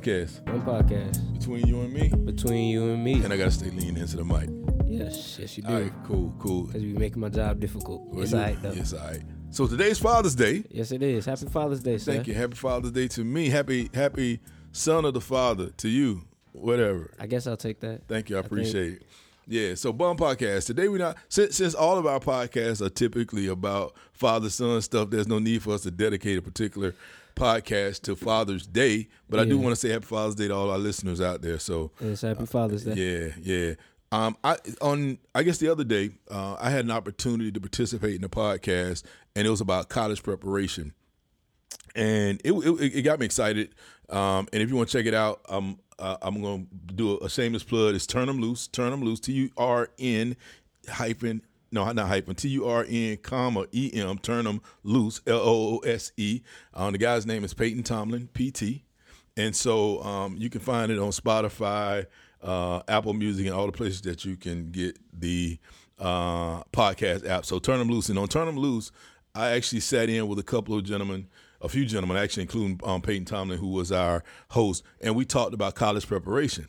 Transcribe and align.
podcast 0.00 0.46
One 0.48 0.62
podcast 0.62 1.38
between 1.38 1.66
you 1.66 1.80
and 1.82 1.92
me, 1.92 2.08
between 2.08 2.68
you 2.70 2.84
and 2.92 3.04
me. 3.04 3.22
and 3.22 3.30
I 3.32 3.36
gotta 3.36 3.50
stay 3.50 3.70
leaning 3.70 3.98
into 3.98 4.16
the 4.16 4.24
mic. 4.24 4.48
Yes, 4.86 5.38
yes, 5.38 5.58
you 5.58 5.64
All 5.66 5.76
do. 5.76 5.82
right, 5.82 5.92
cool, 6.06 6.34
cool. 6.38 6.62
Because 6.64 6.82
you 6.82 6.94
making 6.94 7.20
my 7.20 7.28
job 7.28 7.60
difficult. 7.60 8.02
Well, 8.08 8.22
it's 8.22 8.32
you- 8.32 8.38
all 8.38 8.44
right, 8.44 8.62
though. 8.62 8.72
Yes, 8.72 8.92
all 8.94 9.06
right. 9.06 9.20
So 9.50 9.66
today's 9.66 9.98
Father's 9.98 10.34
Day. 10.34 10.64
Yes, 10.70 10.92
it 10.92 11.02
is. 11.02 11.26
Happy 11.26 11.46
Father's 11.46 11.80
Day, 11.80 11.98
sir. 11.98 12.12
Thank 12.14 12.26
you. 12.26 12.32
Happy 12.34 12.54
Father's 12.54 12.92
Day 12.92 13.06
to 13.08 13.22
me. 13.24 13.50
Happy, 13.50 13.90
happy 13.92 14.40
Son 14.72 15.04
of 15.04 15.12
the 15.14 15.20
Father 15.20 15.68
to 15.76 15.88
you. 15.90 16.22
Whatever. 16.52 17.10
I 17.20 17.26
guess 17.26 17.46
I'll 17.46 17.56
take 17.58 17.80
that. 17.80 18.08
Thank 18.08 18.30
you. 18.30 18.38
I 18.38 18.40
think- 18.40 18.52
appreciate 18.52 18.92
it. 18.94 19.02
Yeah. 19.46 19.74
So 19.74 19.92
Bum 19.92 20.16
Podcast. 20.16 20.66
Today 20.66 20.88
we 20.88 20.98
not 20.98 21.16
since 21.28 21.56
since 21.56 21.74
all 21.74 21.98
of 21.98 22.06
our 22.06 22.20
podcasts 22.20 22.80
are 22.80 22.88
typically 22.88 23.48
about 23.48 23.94
father 24.12 24.48
son 24.48 24.80
stuff. 24.80 25.10
There's 25.10 25.26
no 25.26 25.38
need 25.38 25.62
for 25.62 25.72
us 25.74 25.82
to 25.82 25.90
dedicate 25.90 26.38
a 26.38 26.42
particular 26.42 26.94
podcast 27.34 28.02
to 28.02 28.16
Father's 28.16 28.66
Day. 28.66 29.08
But 29.28 29.40
I 29.40 29.44
do 29.44 29.58
want 29.58 29.72
to 29.72 29.76
say 29.76 29.90
Happy 29.90 30.04
Father's 30.06 30.34
Day 30.34 30.48
to 30.48 30.54
all 30.54 30.70
our 30.70 30.78
listeners 30.78 31.20
out 31.20 31.42
there. 31.42 31.58
So 31.58 31.90
It's 32.00 32.22
Happy 32.22 32.46
Father's 32.46 32.84
Day. 32.84 32.94
yeah, 32.94 33.32
yeah. 33.68 33.74
Um, 34.12 34.36
I 34.44 34.58
on 34.82 35.18
I 35.34 35.42
guess 35.42 35.56
the 35.58 35.68
other 35.68 35.84
day 35.84 36.10
uh, 36.30 36.56
I 36.60 36.68
had 36.70 36.84
an 36.84 36.90
opportunity 36.90 37.50
to 37.50 37.60
participate 37.60 38.14
in 38.14 38.22
a 38.24 38.28
podcast, 38.28 39.04
and 39.34 39.46
it 39.46 39.50
was 39.50 39.62
about 39.62 39.88
college 39.88 40.22
preparation, 40.22 40.92
and 41.94 42.40
it 42.44 42.52
it, 42.52 42.96
it 42.96 43.02
got 43.02 43.18
me 43.20 43.24
excited. 43.26 43.74
Um, 44.10 44.48
and 44.52 44.62
if 44.62 44.68
you 44.68 44.76
want 44.76 44.90
to 44.90 44.98
check 44.98 45.06
it 45.06 45.14
out, 45.14 45.40
um, 45.48 45.78
uh, 45.98 46.18
I'm 46.20 46.42
going 46.42 46.66
to 46.88 46.94
do 46.94 47.12
a, 47.18 47.24
a 47.24 47.30
shameless 47.30 47.62
plug. 47.64 47.94
It's 47.94 48.04
them 48.06 48.38
Loose, 48.38 48.66
Turn 48.68 48.90
Them 48.90 49.02
Loose, 49.02 49.20
T 49.20 49.32
U 49.32 49.50
R 49.56 49.88
N 49.98 50.36
hyphen 50.88 51.40
no 51.72 51.90
not 51.92 52.06
hyphen 52.08 52.34
T 52.34 52.48
U 52.50 52.66
R 52.66 52.84
N 52.88 53.16
comma 53.18 53.66
E 53.72 53.90
M 53.94 54.00
Turn 54.00 54.08
'em 54.08 54.18
Turn 54.18 54.44
them 54.44 54.62
loose. 54.84 55.20
L 55.26 55.40
O 55.40 55.76
O 55.76 55.78
S 55.78 56.12
E. 56.16 56.42
Um, 56.74 56.92
the 56.92 56.98
guy's 56.98 57.26
name 57.26 57.44
is 57.44 57.54
Peyton 57.54 57.82
Tomlin, 57.82 58.28
PT. 58.34 58.82
And 59.36 59.56
so 59.56 60.02
um, 60.02 60.36
you 60.36 60.50
can 60.50 60.60
find 60.60 60.92
it 60.92 60.98
on 60.98 61.10
Spotify, 61.10 62.06
uh, 62.42 62.82
Apple 62.86 63.14
Music, 63.14 63.46
and 63.46 63.54
all 63.54 63.66
the 63.66 63.72
places 63.72 64.02
that 64.02 64.24
you 64.26 64.36
can 64.36 64.70
get 64.70 64.98
the 65.18 65.58
uh, 65.98 66.62
podcast 66.64 67.26
app. 67.26 67.46
So 67.46 67.58
turn 67.58 67.78
them 67.78 67.88
loose. 67.88 68.10
And 68.10 68.18
on 68.18 68.28
Turn 68.28 68.46
Them 68.46 68.58
Loose, 68.58 68.92
I 69.34 69.50
actually 69.52 69.80
sat 69.80 70.10
in 70.10 70.28
with 70.28 70.38
a 70.38 70.42
couple 70.42 70.76
of 70.76 70.84
gentlemen, 70.84 71.28
a 71.62 71.68
few 71.68 71.86
gentlemen, 71.86 72.18
actually, 72.18 72.42
including 72.42 72.78
um, 72.84 73.00
Peyton 73.00 73.24
Tomlin, 73.24 73.58
who 73.58 73.68
was 73.68 73.90
our 73.90 74.22
host, 74.50 74.82
and 75.00 75.16
we 75.16 75.24
talked 75.24 75.54
about 75.54 75.74
college 75.76 76.06
preparation. 76.06 76.68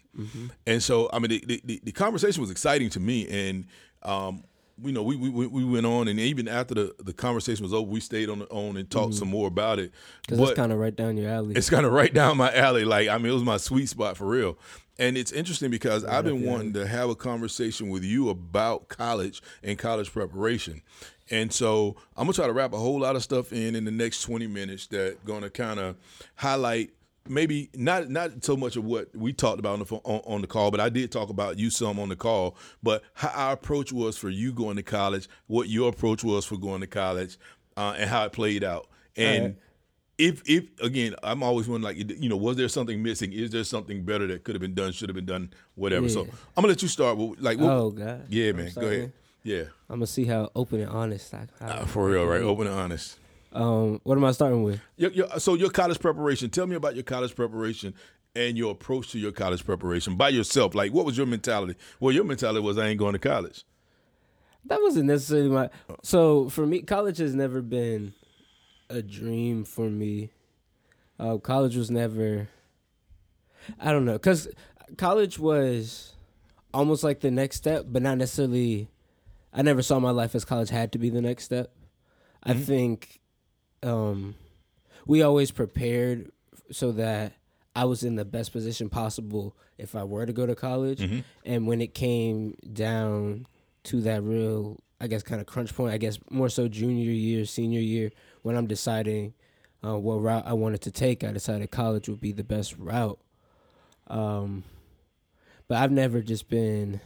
And 0.66 0.82
so, 0.82 1.10
I 1.12 1.20
mean, 1.20 1.30
the, 1.46 1.62
the, 1.66 1.82
the 1.84 1.92
conversation 1.92 2.40
was 2.40 2.52
exciting 2.52 2.90
to 2.92 3.00
me. 3.02 3.28
And, 3.28 3.66
um, 4.04 4.44
you 4.82 4.92
know, 4.92 5.04
we, 5.04 5.16
we 5.16 5.30
we 5.30 5.64
went 5.64 5.86
on, 5.86 6.08
and 6.08 6.20
even 6.20 6.48
after 6.48 6.74
the, 6.74 6.96
the 7.04 7.14
conversation 7.14 7.64
was 7.64 7.74
over, 7.74 7.90
we 7.90 8.00
stayed 8.00 8.30
on 8.30 8.40
the 8.40 8.46
on 8.48 8.78
and 8.78 8.90
talked 8.90 9.14
some 9.14 9.28
mm-hmm. 9.28 9.38
more 9.38 9.48
about 9.48 9.80
it. 9.80 9.92
Because 10.22 10.40
it's 10.40 10.58
kind 10.58 10.72
of 10.72 10.80
right 10.80 10.96
down 10.96 11.18
your 11.18 11.30
alley. 11.30 11.56
it's 11.56 11.70
kind 11.70 11.86
of 11.86 11.92
right 11.92 12.14
down 12.14 12.38
my 12.38 12.54
alley. 12.54 12.86
Like, 12.86 13.08
I 13.08 13.18
mean, 13.18 13.28
it 13.28 13.34
was 13.34 13.44
my 13.44 13.58
sweet 13.58 13.88
spot 13.88 14.18
for 14.18 14.26
real. 14.26 14.58
And 15.00 15.18
it's 15.18 15.32
interesting 15.32 15.72
because 15.72 16.06
I've 16.06 16.24
been 16.24 16.46
wanting 16.46 16.74
to 16.74 16.86
have 16.88 17.10
a 17.10 17.16
conversation 17.16 17.90
with 17.90 18.04
you 18.04 18.30
about 18.30 18.90
college 18.90 19.42
and 19.64 19.78
college 19.78 20.12
preparation. 20.12 20.84
And 21.32 21.52
so 21.52 21.96
I'm 22.16 22.26
gonna 22.26 22.34
try 22.34 22.48
to 22.48 22.54
wrap 22.54 22.74
a 22.74 22.78
whole 22.78 23.00
lot 23.00 23.16
of 23.16 23.24
stuff 23.24 23.52
in 23.52 23.76
in 23.76 23.86
the 23.86 23.92
next 23.92 24.22
20 24.24 24.46
minutes 24.48 24.88
that 24.88 25.24
gonna 25.26 25.50
kind 25.50 25.80
of 25.80 25.96
highlight 26.36 26.92
maybe 27.28 27.70
not 27.76 28.10
not 28.10 28.44
so 28.44 28.58
much 28.58 28.76
of 28.76 28.84
what 28.84 29.16
we 29.16 29.34
talked 29.34 29.60
about 29.60 29.74
on 29.74 29.80
the 29.80 29.86
phone, 29.86 30.02
on, 30.04 30.22
on 30.26 30.42
the 30.42 30.48
call, 30.48 30.72
but 30.72 30.80
I 30.80 30.90
did 30.90 31.12
talk 31.12 31.30
about 31.30 31.58
you 31.58 31.70
some 31.70 32.00
on 32.00 32.10
the 32.10 32.16
call. 32.16 32.56
But 32.82 33.04
how 33.14 33.30
our 33.30 33.54
approach 33.54 33.92
was 33.94 34.18
for 34.18 34.30
you 34.30 34.54
going 34.54 34.76
to 34.78 34.84
college, 34.84 35.28
what 35.48 35.70
your 35.70 35.90
approach 35.90 36.24
was 36.24 36.46
for 36.46 36.58
going 36.58 36.82
to 36.82 36.88
college, 36.88 37.38
uh, 37.78 37.96
and 37.98 38.10
how 38.10 38.26
it 38.26 38.32
played 38.32 38.64
out. 38.64 38.88
And 39.16 39.42
Alright. 39.42 39.58
if 40.18 40.42
if 40.46 40.82
again, 40.82 41.16
I'm 41.24 41.44
always 41.44 41.68
wondering 41.68 41.98
like 41.98 42.20
you 42.22 42.30
know, 42.30 42.38
was 42.38 42.58
there 42.58 42.70
something 42.70 43.02
missing? 43.02 43.32
Is 43.34 43.52
there 43.52 43.64
something 43.64 44.04
better 44.04 44.28
that 44.28 44.44
could 44.44 44.56
have 44.56 44.62
been 44.62 44.74
done, 44.74 44.92
should 44.92 45.10
have 45.10 45.16
been 45.16 45.26
done, 45.26 45.54
whatever? 45.76 46.10
So 46.10 46.22
I'm 46.22 46.28
gonna 46.56 46.68
let 46.70 46.82
you 46.82 46.88
start 46.88 47.18
with 47.18 47.40
like, 47.40 47.60
what, 47.60 47.72
oh, 47.72 47.92
God. 47.92 48.26
yeah, 48.30 48.52
man, 48.52 48.72
go 48.76 48.88
ahead, 48.88 49.14
yeah, 49.44 49.64
I'm 49.90 50.00
going 50.00 50.02
to 50.02 50.08
see 50.08 50.24
how 50.26 50.50
open 50.56 50.80
and 50.80 50.90
honest 50.90 51.34
I, 51.34 51.48
I 51.60 51.66
Uh, 51.66 51.86
for 51.86 52.10
real, 52.10 52.26
right? 52.26 52.42
Open 52.42 52.66
and 52.66 52.76
honest. 52.76 53.18
Um, 53.54 54.02
what 54.04 54.18
am 54.18 54.26
I 54.26 54.32
starting 54.32 54.64
with? 54.64 54.82
Your, 54.98 55.12
your, 55.12 55.40
so 55.40 55.54
your 55.54 55.70
college 55.70 56.00
preparation. 56.00 56.50
Tell 56.50 56.66
me 56.66 56.76
about 56.76 56.96
your 56.96 57.04
college 57.04 57.36
preparation 57.36 57.94
and 58.36 58.58
your 58.58 58.72
approach 58.72 59.12
to 59.12 59.20
your 59.20 59.32
college 59.32 59.64
preparation 59.64 60.16
by 60.16 60.30
yourself. 60.30 60.74
Like, 60.74 60.92
what 60.92 61.06
was 61.06 61.18
your 61.18 61.28
mentality? 61.28 61.76
Well, 62.00 62.12
your 62.12 62.24
mentality 62.24 62.62
was 62.62 62.78
I 62.78 62.88
ain't 62.88 63.00
going 63.00 63.14
to 63.14 63.20
college. 63.20 63.64
That 64.66 64.82
wasn't 64.82 65.06
necessarily 65.06 65.50
my. 65.50 65.70
So 66.02 66.50
for 66.50 66.66
me, 66.66 66.82
college 66.82 67.18
has 67.18 67.36
never 67.36 67.62
been 67.62 68.14
a 68.90 69.02
dream 69.02 69.66
for 69.66 69.90
me. 69.90 70.32
Uh, 71.20 71.38
college 71.38 71.76
was 71.76 71.92
never. 71.92 72.48
I 73.80 73.92
don't 73.92 74.04
know, 74.04 74.20
cause 74.20 74.50
college 74.98 75.40
was 75.40 76.16
almost 76.74 77.02
like 77.04 77.22
the 77.22 77.32
next 77.32 77.58
step, 77.58 77.86
but 77.88 78.02
not 78.02 78.18
necessarily. 78.18 78.90
I 79.54 79.62
never 79.62 79.82
saw 79.82 80.00
my 80.00 80.10
life 80.10 80.34
as 80.34 80.44
college 80.44 80.70
had 80.70 80.92
to 80.94 80.98
be 80.98 81.10
the 81.10 81.22
next 81.22 81.44
step. 81.44 81.72
I 82.42 82.54
think 82.56 83.22
um, 83.84 84.36
we 85.06 85.22
always 85.22 85.52
prepared 85.52 86.32
so 86.72 86.92
that 86.94 87.34
I 87.76 87.86
was 87.86 88.04
in 88.04 88.16
the 88.16 88.26
best 88.26 88.52
position 88.52 88.90
possible 88.90 89.56
if 89.78 89.96
I 89.96 90.04
were 90.04 90.26
to 90.26 90.34
go 90.34 90.46
to 90.46 90.56
college. 90.56 91.02
And 91.46 91.68
when 91.68 91.82
it 91.82 91.94
came 91.94 92.56
down 92.72 93.48
to 93.86 94.02
that 94.02 94.22
real, 94.24 94.80
I 95.02 95.08
guess, 95.08 95.24
kind 95.24 95.42
of 95.42 95.48
crunch 95.48 95.76
point, 95.76 95.94
I 95.94 95.98
guess 95.98 96.20
more 96.30 96.50
so 96.50 96.68
junior 96.68 97.12
year, 97.12 97.46
senior 97.46 97.82
year, 97.82 98.12
when 98.44 98.56
I'm 98.56 98.68
deciding 98.68 99.34
uh, 99.84 99.98
what 99.98 100.22
route 100.22 100.44
I 100.46 100.54
wanted 100.54 100.82
to 100.82 100.92
take, 100.92 101.24
I 101.24 101.32
decided 101.32 101.72
college 101.72 102.08
would 102.08 102.22
be 102.22 102.32
the 102.32 102.44
best 102.44 102.78
route. 102.78 103.20
Um, 104.08 104.64
but 105.68 105.78
I've 105.78 105.92
never 105.92 106.22
just 106.22 106.48
been, 106.50 107.02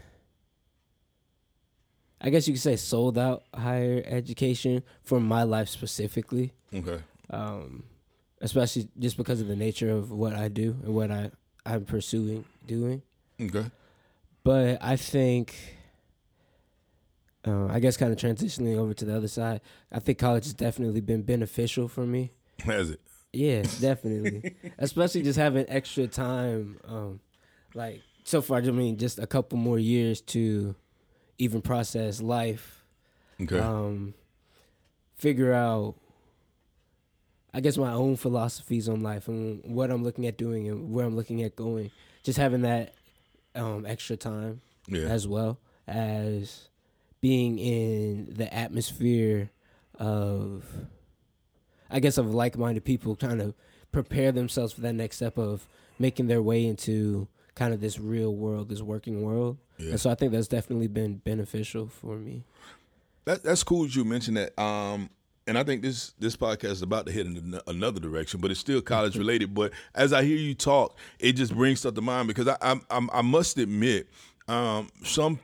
I 2.20 2.30
guess 2.30 2.48
you 2.48 2.54
could 2.54 2.62
say, 2.62 2.76
sold 2.76 3.18
out 3.18 3.44
higher 3.54 4.04
education 4.06 4.84
for 5.02 5.20
my 5.20 5.44
life 5.44 5.70
specifically 5.70 6.54
Okay. 6.74 7.00
um, 7.30 7.84
especially 8.42 8.88
just 9.00 9.18
because 9.18 9.42
of 9.42 9.48
the 9.48 9.56
nature 9.56 9.90
of 9.90 10.12
what 10.12 10.34
I 10.34 10.48
do 10.48 10.76
and 10.84 10.94
what 10.94 11.12
I 11.12 11.32
I'm 11.66 11.86
pursuing 11.86 12.46
doing. 12.66 13.02
Okay. 13.42 13.66
But 14.44 14.78
I 14.82 14.96
think, 14.96 15.54
uh, 17.46 17.68
I 17.68 17.80
guess, 17.80 17.98
kind 17.98 18.12
of 18.12 18.18
transitioning 18.18 18.78
over 18.78 18.94
to 18.94 19.06
the 19.06 19.16
other 19.16 19.28
side, 19.28 19.62
I 19.92 20.00
think 20.00 20.18
college 20.18 20.46
has 20.46 20.54
definitely 20.54 21.02
been 21.02 21.22
beneficial 21.24 21.88
for 21.88 22.06
me. 22.06 22.32
Has 22.64 22.90
it? 22.90 23.02
Yeah, 23.34 23.64
definitely, 23.82 24.54
especially 24.78 25.22
just 25.24 25.38
having 25.38 25.66
extra 25.68 26.08
time. 26.08 26.80
Um, 26.88 27.20
like 27.74 28.02
so 28.24 28.42
far, 28.42 28.60
I 28.60 28.62
mean, 28.72 28.98
just 28.98 29.20
a 29.20 29.28
couple 29.28 29.58
more 29.58 29.80
years 29.80 30.22
to 30.22 30.76
even 31.38 31.62
process 31.62 32.22
life 32.22 32.84
Okay. 33.42 33.60
um, 33.60 34.14
figure 35.18 35.54
out, 35.54 35.96
I 37.53 37.62
guess, 37.62 37.78
my 37.78 37.94
own 37.94 38.18
philosophies 38.18 38.90
on 38.90 39.02
life 39.02 39.28
and 39.28 39.63
what 39.63 39.90
I'm 39.90 40.03
looking 40.03 40.28
at 40.28 40.38
doing 40.38 40.68
and 40.68 40.91
where 40.91 41.06
I'm 41.06 41.16
looking 41.16 41.44
at 41.44 41.56
going. 41.56 41.91
Just 42.24 42.38
having 42.38 42.62
that 42.63 42.94
um, 43.56 43.85
extra 43.85 44.18
time 44.18 44.62
yeah. 44.88 45.06
as 45.06 45.28
well 45.28 45.59
as 45.88 46.69
being 47.22 47.57
in 47.57 48.34
the 48.36 48.53
atmosphere 48.53 49.50
of, 49.96 50.66
I 51.90 52.00
guess, 52.00 52.18
of 52.18 52.34
like 52.34 52.57
minded 52.57 52.86
people 52.86 53.16
trying 53.16 53.40
to 53.40 53.56
prepare 53.91 54.31
themselves 54.31 54.74
for 54.74 54.81
that 54.81 54.94
next 54.94 55.16
step 55.16 55.38
of 55.38 55.68
making 55.97 56.28
their 56.28 56.41
way 56.41 56.66
into 56.66 57.28
kind 57.56 57.74
of 57.74 57.81
this 57.81 57.97
real 58.00 58.36
world, 58.36 58.69
this 58.69 58.81
working 58.81 59.24
world. 59.24 59.57
Yeah. 59.77 59.92
And 59.92 60.00
so 60.00 60.10
I 60.10 60.16
think 60.16 60.31
that's 60.31 60.48
definitely 60.48 60.88
been 60.88 61.18
beneficial 61.18 61.88
for 61.88 62.18
me. 62.18 62.44
That, 63.25 63.44
that's 63.44 63.63
cool 63.63 63.83
that 63.83 63.95
you 63.95 64.06
mentioned 64.06 64.38
that. 64.38 64.60
Um, 64.62 65.10
and 65.48 65.58
I 65.58 65.64
think 65.64 65.82
this 65.82 66.14
this 66.20 66.36
podcast 66.36 66.72
is 66.72 66.82
about 66.82 67.06
to 67.06 67.12
head 67.12 67.26
in 67.26 67.60
another 67.68 68.00
direction, 68.00 68.42
but 68.42 68.52
it's 68.52 68.60
still 68.60 68.82
college 68.82 69.18
related. 69.18 69.56
But 69.56 69.72
as 69.96 70.14
I 70.14 70.24
hear 70.24 70.38
you 70.38 70.54
talk, 70.54 70.98
it 71.20 71.34
just 71.34 71.56
brings 71.56 71.80
stuff 71.80 71.96
to 71.96 72.02
mind 72.02 72.28
because 72.28 72.48
I 72.48 72.58
I'm, 72.62 72.82
I'm, 72.92 73.10
I 73.12 73.22
must 73.22 73.58
admit, 73.58 74.10
um, 74.48 74.90
some 75.04 75.40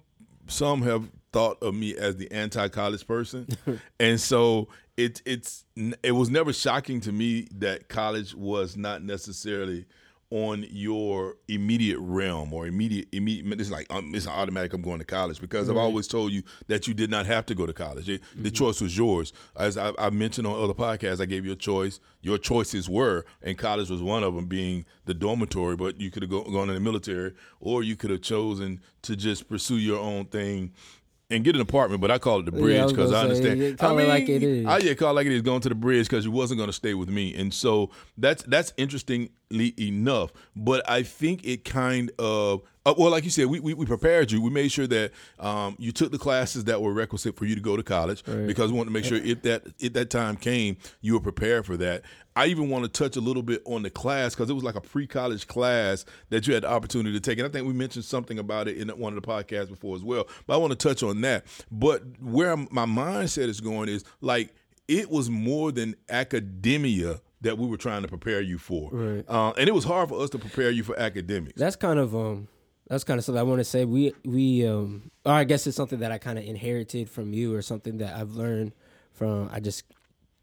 some 0.48 0.82
have 0.84 1.10
thought 1.32 1.58
of 1.64 1.74
me 1.74 1.96
as 1.96 2.18
the 2.18 2.32
anti 2.32 2.68
college 2.68 3.08
person, 3.08 3.48
and 4.00 4.20
so 4.20 4.68
it 4.98 5.22
it's 5.26 5.66
it 6.04 6.12
was 6.12 6.30
never 6.30 6.52
shocking 6.54 7.00
to 7.02 7.12
me 7.12 7.48
that 7.56 7.88
college 7.88 8.36
was 8.36 8.76
not 8.76 9.04
necessarily 9.04 9.86
on 10.34 10.66
your 10.72 11.36
immediate 11.48 12.00
realm 12.00 12.52
or 12.54 12.66
immediate 12.66 13.08
immediate 13.12 13.60
it's 13.62 13.70
like 13.70 13.86
um, 13.92 14.16
it's 14.16 14.26
automatic 14.28 14.74
I'm 14.74 14.82
going 14.82 14.98
to 14.98 15.06
college 15.06 15.40
because 15.40 15.70
I've 15.70 15.78
always 15.78 16.08
told 16.08 16.32
you 16.32 16.42
that 16.70 16.88
you 16.88 16.96
did 16.96 17.12
not 17.12 17.28
have 17.28 17.46
to 17.46 17.56
go 17.56 17.68
to 17.68 17.74
college. 17.74 18.10
It- 18.10 18.24
The 18.36 18.50
choice 18.50 18.82
was 18.82 18.98
yours. 18.98 19.32
As 19.56 19.78
I, 19.78 19.92
I 20.00 20.10
mentioned 20.10 20.48
on 20.48 20.60
other 20.60 20.74
podcasts, 20.74 21.22
I 21.22 21.26
gave 21.26 21.46
you 21.46 21.52
a 21.52 21.56
choice. 21.56 22.00
Your 22.22 22.40
choices 22.40 22.90
were, 22.90 23.26
and 23.44 23.60
college 23.60 23.92
was 23.92 24.02
one 24.02 24.24
of 24.24 24.34
them, 24.34 24.48
being 24.48 24.86
the 25.06 25.14
dormitory. 25.14 25.76
But 25.76 26.02
you 26.02 26.10
could 26.10 26.24
have 26.24 26.32
go, 26.32 26.44
gone 26.44 26.68
in 26.70 26.74
the 26.76 26.82
military, 26.82 27.34
or 27.60 27.84
you 27.84 27.96
could 27.96 28.10
have 28.10 28.22
chosen 28.22 28.82
to 29.04 29.16
just 29.16 29.48
pursue 29.48 29.78
your 29.78 30.00
own 30.00 30.26
thing 30.26 30.72
and 31.30 31.44
get 31.44 31.56
an 31.56 31.62
apartment, 31.62 32.00
but 32.02 32.12
I 32.12 32.18
call 32.20 32.42
it 32.42 32.46
the 32.46 32.52
bridge 32.52 32.90
because 32.90 33.10
gonna 33.10 33.18
I 33.18 33.22
understand. 33.22 33.60
yeah, 33.60 33.72
call 33.72 33.98
I 33.98 34.04
it 34.04 34.08
like 34.08 34.30
it 34.30 34.44
is. 34.44 34.66
I 34.68 34.78
yeah, 34.80 34.94
call 34.94 35.12
it 35.12 35.14
like 35.14 35.26
it 35.26 35.32
is 35.32 35.42
going 35.42 35.62
to 35.62 35.70
the 35.70 35.74
bridge 35.76 36.08
because 36.08 36.26
you 36.26 36.32
wasn't 36.32 36.58
going 36.60 36.68
to 36.70 36.74
stay 36.74 36.94
with 36.94 37.10
me, 37.10 37.34
and 37.36 37.52
so 37.54 37.90
that's 38.18 38.44
that's 38.44 38.74
interesting 38.78 39.30
enough. 39.62 40.32
But 40.56 40.90
I 40.90 41.04
think 41.04 41.46
it 41.46 41.64
kind 41.66 42.12
of 42.20 42.62
uh, 42.86 42.94
well, 42.98 43.12
like 43.12 43.24
you 43.24 43.30
said, 43.30 43.46
we, 43.46 43.62
we, 43.62 43.74
we 43.74 43.86
prepared 43.86 44.30
you. 44.30 44.42
We 44.42 44.50
made 44.50 44.70
sure 44.70 44.88
that 44.88 45.12
um, 45.40 45.78
you 45.80 45.94
took 45.94 46.12
the 46.12 46.18
classes 46.18 46.66
that 46.66 46.82
were 46.82 46.92
requisite 46.92 47.38
for 47.38 47.46
you 47.46 47.56
to 47.56 47.62
go 47.62 47.78
to 47.78 47.84
college 47.84 48.24
Right. 48.28 48.46
because 48.46 48.72
we 48.74 48.78
wanted 48.78 48.90
to 48.90 48.94
make 48.94 49.06
sure 49.06 49.18
if 49.20 49.42
that 49.44 49.64
if 49.80 49.94
that 49.94 50.10
time 50.10 50.36
came, 50.36 50.76
you 51.00 51.14
were 51.14 51.22
prepared 51.22 51.66
for 51.66 51.78
that. 51.78 52.02
I 52.36 52.48
even 52.48 52.68
want 52.70 52.84
to 52.84 52.90
touch 52.90 53.16
a 53.16 53.22
little 53.22 53.44
bit 53.44 53.62
on 53.66 53.84
the 53.84 53.90
class 53.90 54.36
because 54.36 54.50
it 54.50 54.54
was 54.54 54.64
like 54.66 54.76
a 54.76 54.82
pre-college 54.82 55.48
class 55.48 56.04
that 56.30 56.46
you 56.46 56.56
had 56.56 56.64
the 56.64 56.70
opportunity 56.72 57.14
to 57.14 57.22
take, 57.22 57.38
and 57.38 57.48
I 57.48 57.52
think 57.52 57.66
we 57.68 57.74
mentioned 57.74 58.04
something 58.06 58.38
about 58.40 58.68
it 58.68 58.76
in 58.78 58.90
one 58.90 59.16
of 59.16 59.22
the 59.22 59.28
podcasts 59.28 59.70
before 59.70 59.96
as 59.96 60.04
well. 60.04 60.28
But 60.46 60.56
I 60.56 60.58
want 60.58 60.72
to 60.78 60.88
touch 60.88 61.04
on 61.04 61.22
that. 61.22 61.46
But 61.72 62.02
where 62.20 62.58
my 62.58 62.86
mindset 62.86 63.48
is 63.48 63.62
going 63.62 63.88
is 63.88 64.04
like 64.20 64.54
it 64.90 65.10
was 65.10 65.30
more 65.30 65.72
than 65.72 65.96
academia 66.10 67.22
that 67.44 67.58
we 67.58 67.68
were 67.68 67.78
trying 67.78 68.02
to 68.02 68.08
prepare 68.08 68.42
you 68.42 68.58
for, 68.58 68.90
Right. 68.92 69.26
uh, 69.28 69.54
and 69.58 69.68
it 69.70 69.74
was 69.74 69.84
hard 69.86 70.10
for 70.10 70.20
us 70.22 70.30
to 70.32 70.40
prepare 70.40 70.72
you 70.72 70.84
for 70.84 70.98
academics. 71.00 71.54
That's 71.60 71.76
kind 71.76 72.00
of 72.00 72.16
um 72.16 72.48
that's 72.90 73.04
kind 73.06 73.18
of 73.18 73.24
something 73.24 73.40
I 73.40 73.44
want 73.44 73.60
to 73.60 73.64
say. 73.64 73.86
We 73.86 74.14
we 74.26 74.68
um 74.68 75.12
or 75.26 75.34
I 75.34 75.44
guess 75.44 75.66
it's 75.68 75.78
something 75.78 76.00
that 76.00 76.12
I 76.12 76.18
kind 76.18 76.38
of 76.40 76.46
inherited 76.46 77.10
from 77.10 77.34
you 77.34 77.54
or 77.56 77.62
something 77.62 77.98
that 78.00 78.16
I've 78.16 78.32
learned 78.32 78.74
from 79.14 79.50
I 79.54 79.60
just 79.60 79.84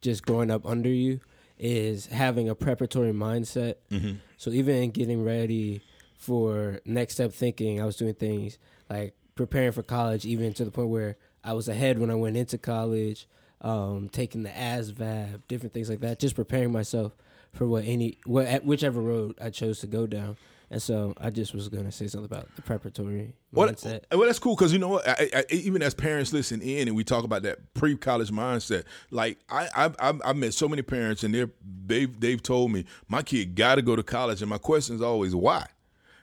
just 0.00 0.24
growing 0.24 0.50
up 0.50 0.64
under 0.64 0.88
you 0.88 1.20
is 1.58 2.06
having 2.06 2.48
a 2.48 2.54
preparatory 2.54 3.12
mindset. 3.12 3.74
Mm-hmm. 3.90 4.12
So 4.38 4.50
even 4.50 4.76
in 4.76 4.90
getting 4.92 5.22
ready 5.22 5.82
for 6.16 6.80
next 6.86 7.14
step 7.14 7.32
thinking, 7.32 7.80
I 7.80 7.84
was 7.84 7.96
doing 7.96 8.14
things 8.14 8.58
like 8.88 9.14
preparing 9.34 9.72
for 9.72 9.82
college, 9.82 10.24
even 10.24 10.54
to 10.54 10.64
the 10.64 10.70
point 10.70 10.88
where 10.88 11.16
I 11.44 11.52
was 11.52 11.68
ahead 11.68 11.98
when 11.98 12.10
I 12.10 12.14
went 12.14 12.36
into 12.38 12.56
college, 12.58 13.26
um, 13.60 14.08
taking 14.10 14.42
the 14.42 14.50
ASVAB, 14.50 15.42
different 15.48 15.74
things 15.74 15.88
like 15.90 16.00
that, 16.00 16.18
just 16.18 16.34
preparing 16.36 16.72
myself 16.72 17.12
for 17.52 17.66
what 17.66 17.84
any 17.84 18.18
what 18.26 18.46
at 18.46 18.64
whichever 18.64 19.00
road 19.00 19.36
I 19.40 19.50
chose 19.50 19.80
to 19.80 19.86
go 19.86 20.06
down. 20.06 20.36
And 20.72 20.80
so 20.80 21.14
I 21.20 21.30
just 21.30 21.52
was 21.52 21.68
gonna 21.68 21.90
say 21.90 22.06
something 22.06 22.26
about 22.26 22.54
the 22.54 22.62
preparatory 22.62 23.34
Well, 23.52 23.68
mindset. 23.68 24.02
well, 24.12 24.26
that's 24.26 24.38
cool 24.38 24.54
because 24.54 24.72
you 24.72 24.78
know 24.78 24.86
what? 24.88 25.08
I, 25.08 25.28
I, 25.34 25.44
even 25.50 25.82
as 25.82 25.94
parents 25.94 26.32
listen 26.32 26.62
in 26.62 26.86
and 26.86 26.96
we 26.96 27.02
talk 27.02 27.24
about 27.24 27.42
that 27.42 27.74
pre-college 27.74 28.30
mindset, 28.30 28.84
like 29.10 29.38
I, 29.50 29.68
I've, 29.74 29.96
I've, 29.98 30.22
I've 30.24 30.36
met 30.36 30.54
so 30.54 30.68
many 30.68 30.82
parents 30.82 31.24
and 31.24 31.34
they're 31.34 31.50
they've 31.86 32.20
they've 32.20 32.40
told 32.40 32.70
me 32.70 32.84
my 33.08 33.22
kid 33.22 33.56
got 33.56 33.74
to 33.76 33.82
go 33.82 33.96
to 33.96 34.02
college, 34.04 34.42
and 34.42 34.48
my 34.48 34.58
question 34.58 34.94
is 34.94 35.02
always 35.02 35.34
why? 35.34 35.66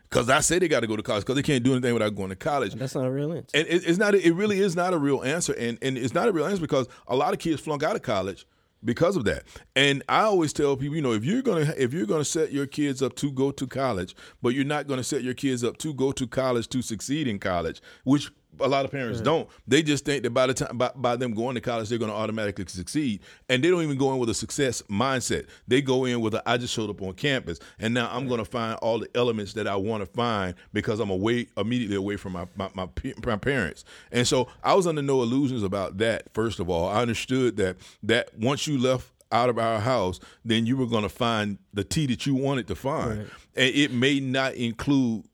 Because 0.10 0.30
I 0.30 0.40
say 0.40 0.60
they 0.60 0.68
got 0.68 0.82
to 0.82 0.88
go 0.88 0.96
to 0.96 1.04
college 1.04 1.24
because 1.24 1.36
they 1.36 1.44
can't 1.44 1.64
do 1.64 1.74
anything 1.74 1.94
without 1.94 2.16
going 2.16 2.30
to 2.30 2.36
college. 2.36 2.74
That's 2.74 2.96
not 2.96 3.06
a 3.06 3.12
real 3.12 3.34
answer. 3.34 3.58
And 3.58 3.68
it, 3.68 3.88
it's 3.88 3.98
not. 3.98 4.16
It 4.16 4.34
really 4.34 4.60
is 4.60 4.76
not 4.76 4.94
a 4.94 4.98
real 4.98 5.24
answer, 5.24 5.54
and 5.54 5.78
and 5.82 5.98
it's 5.98 6.14
not 6.14 6.28
a 6.28 6.32
real 6.32 6.46
answer 6.46 6.62
because 6.62 6.88
a 7.08 7.16
lot 7.16 7.34
of 7.34 7.40
kids 7.40 7.62
flunk 7.62 7.84
out 7.84 7.96
of 7.96 8.02
college 8.02 8.46
because 8.84 9.16
of 9.16 9.26
that. 9.26 9.44
And 9.76 10.04
I 10.08 10.22
always 10.22 10.54
tell 10.54 10.76
people, 10.78 10.96
you 10.96 11.02
know, 11.02 11.14
if 11.14 11.24
you're 11.24 11.42
gonna 11.42 11.74
if 11.78 11.94
you're 11.94 12.06
gonna 12.06 12.26
set 12.26 12.52
your 12.52 12.66
kids 12.66 13.02
up 13.02 13.16
to 13.18 13.32
go 13.32 13.52
to 13.52 13.68
college, 13.68 14.16
but 14.42 14.50
you're 14.50 14.66
not 14.66 14.88
gonna 14.88 15.04
set 15.04 15.24
your 15.24 15.34
kids 15.34 15.64
up 15.64 15.78
to 15.80 15.94
go 15.94 16.12
to 16.12 16.28
college 16.28 16.68
to 16.70 16.82
succeed 16.82 17.28
in 17.28 17.40
college, 17.40 17.82
which 18.04 18.32
a 18.60 18.68
lot 18.68 18.86
of 18.86 18.92
parents 18.92 19.22
don't. 19.22 19.50
They 19.68 19.82
just 19.84 20.06
think 20.06 20.24
that 20.24 20.32
by 20.32 20.48
the 20.48 20.54
time 20.54 20.78
by, 20.78 20.92
by 20.96 21.16
them 21.16 21.34
going 21.34 21.56
to 21.56 21.62
college, 21.62 21.90
they're 21.90 21.98
going 21.98 22.12
to 22.12 22.18
automatically 22.18 22.66
succeed, 22.68 23.22
and 23.50 23.64
they 23.64 23.70
don't 23.70 23.84
even 23.84 23.98
go 23.98 24.12
in 24.14 24.20
with 24.20 24.30
a 24.30 24.34
success 24.34 24.82
mindset. 24.84 25.48
They 25.68 25.82
go 25.82 26.06
in 26.06 26.22
with 26.22 26.34
a 26.36 26.48
I 26.50 26.58
just 26.58 26.74
showed 26.74 26.90
up 26.90 27.02
on 27.02 27.14
campus, 27.14 27.60
and 27.80 27.94
now 27.94 28.10
I'm 28.12 28.28
going 28.28 28.40
to 28.40 28.46
find 28.46 28.78
all 28.80 29.00
the 29.00 29.10
elements 29.16 29.54
that 29.54 29.68
I 29.68 29.76
want 29.76 30.04
to 30.04 30.12
find 30.12 30.56
because 30.74 31.00
I'm 31.00 31.10
away 31.10 31.48
immediately 31.58 31.96
away 31.96 32.18
from 32.18 32.34
my 32.34 32.48
my, 32.56 32.70
my 32.74 32.88
my 33.26 33.36
parents. 33.38 33.84
And 34.12 34.28
so 34.28 34.48
I 34.64 34.74
was 34.74 34.88
under 34.88 35.02
no 35.02 35.22
illusions 35.22 35.64
about 35.64 35.98
that. 36.00 36.34
First 36.34 36.60
of 36.60 36.70
all, 36.70 36.88
I 36.90 37.02
understood 37.02 37.58
that 37.58 37.78
that 38.04 38.38
once 38.38 38.68
you 38.68 38.78
left 38.78 39.12
out 39.32 39.50
of 39.50 39.60
our 39.60 39.80
house, 39.82 40.22
then 40.46 40.66
you 40.66 40.78
were 40.78 40.86
going 40.86 41.04
to 41.04 41.10
find 41.10 41.58
the 41.74 41.84
tea 41.84 42.06
that 42.06 42.26
you 42.26 42.34
wanted 42.34 42.66
to 42.68 42.76
find, 42.76 43.20
Right. 43.20 43.28
and 43.58 43.76
it 43.76 43.92
may 43.92 44.22
not 44.22 44.54
include 44.54 45.26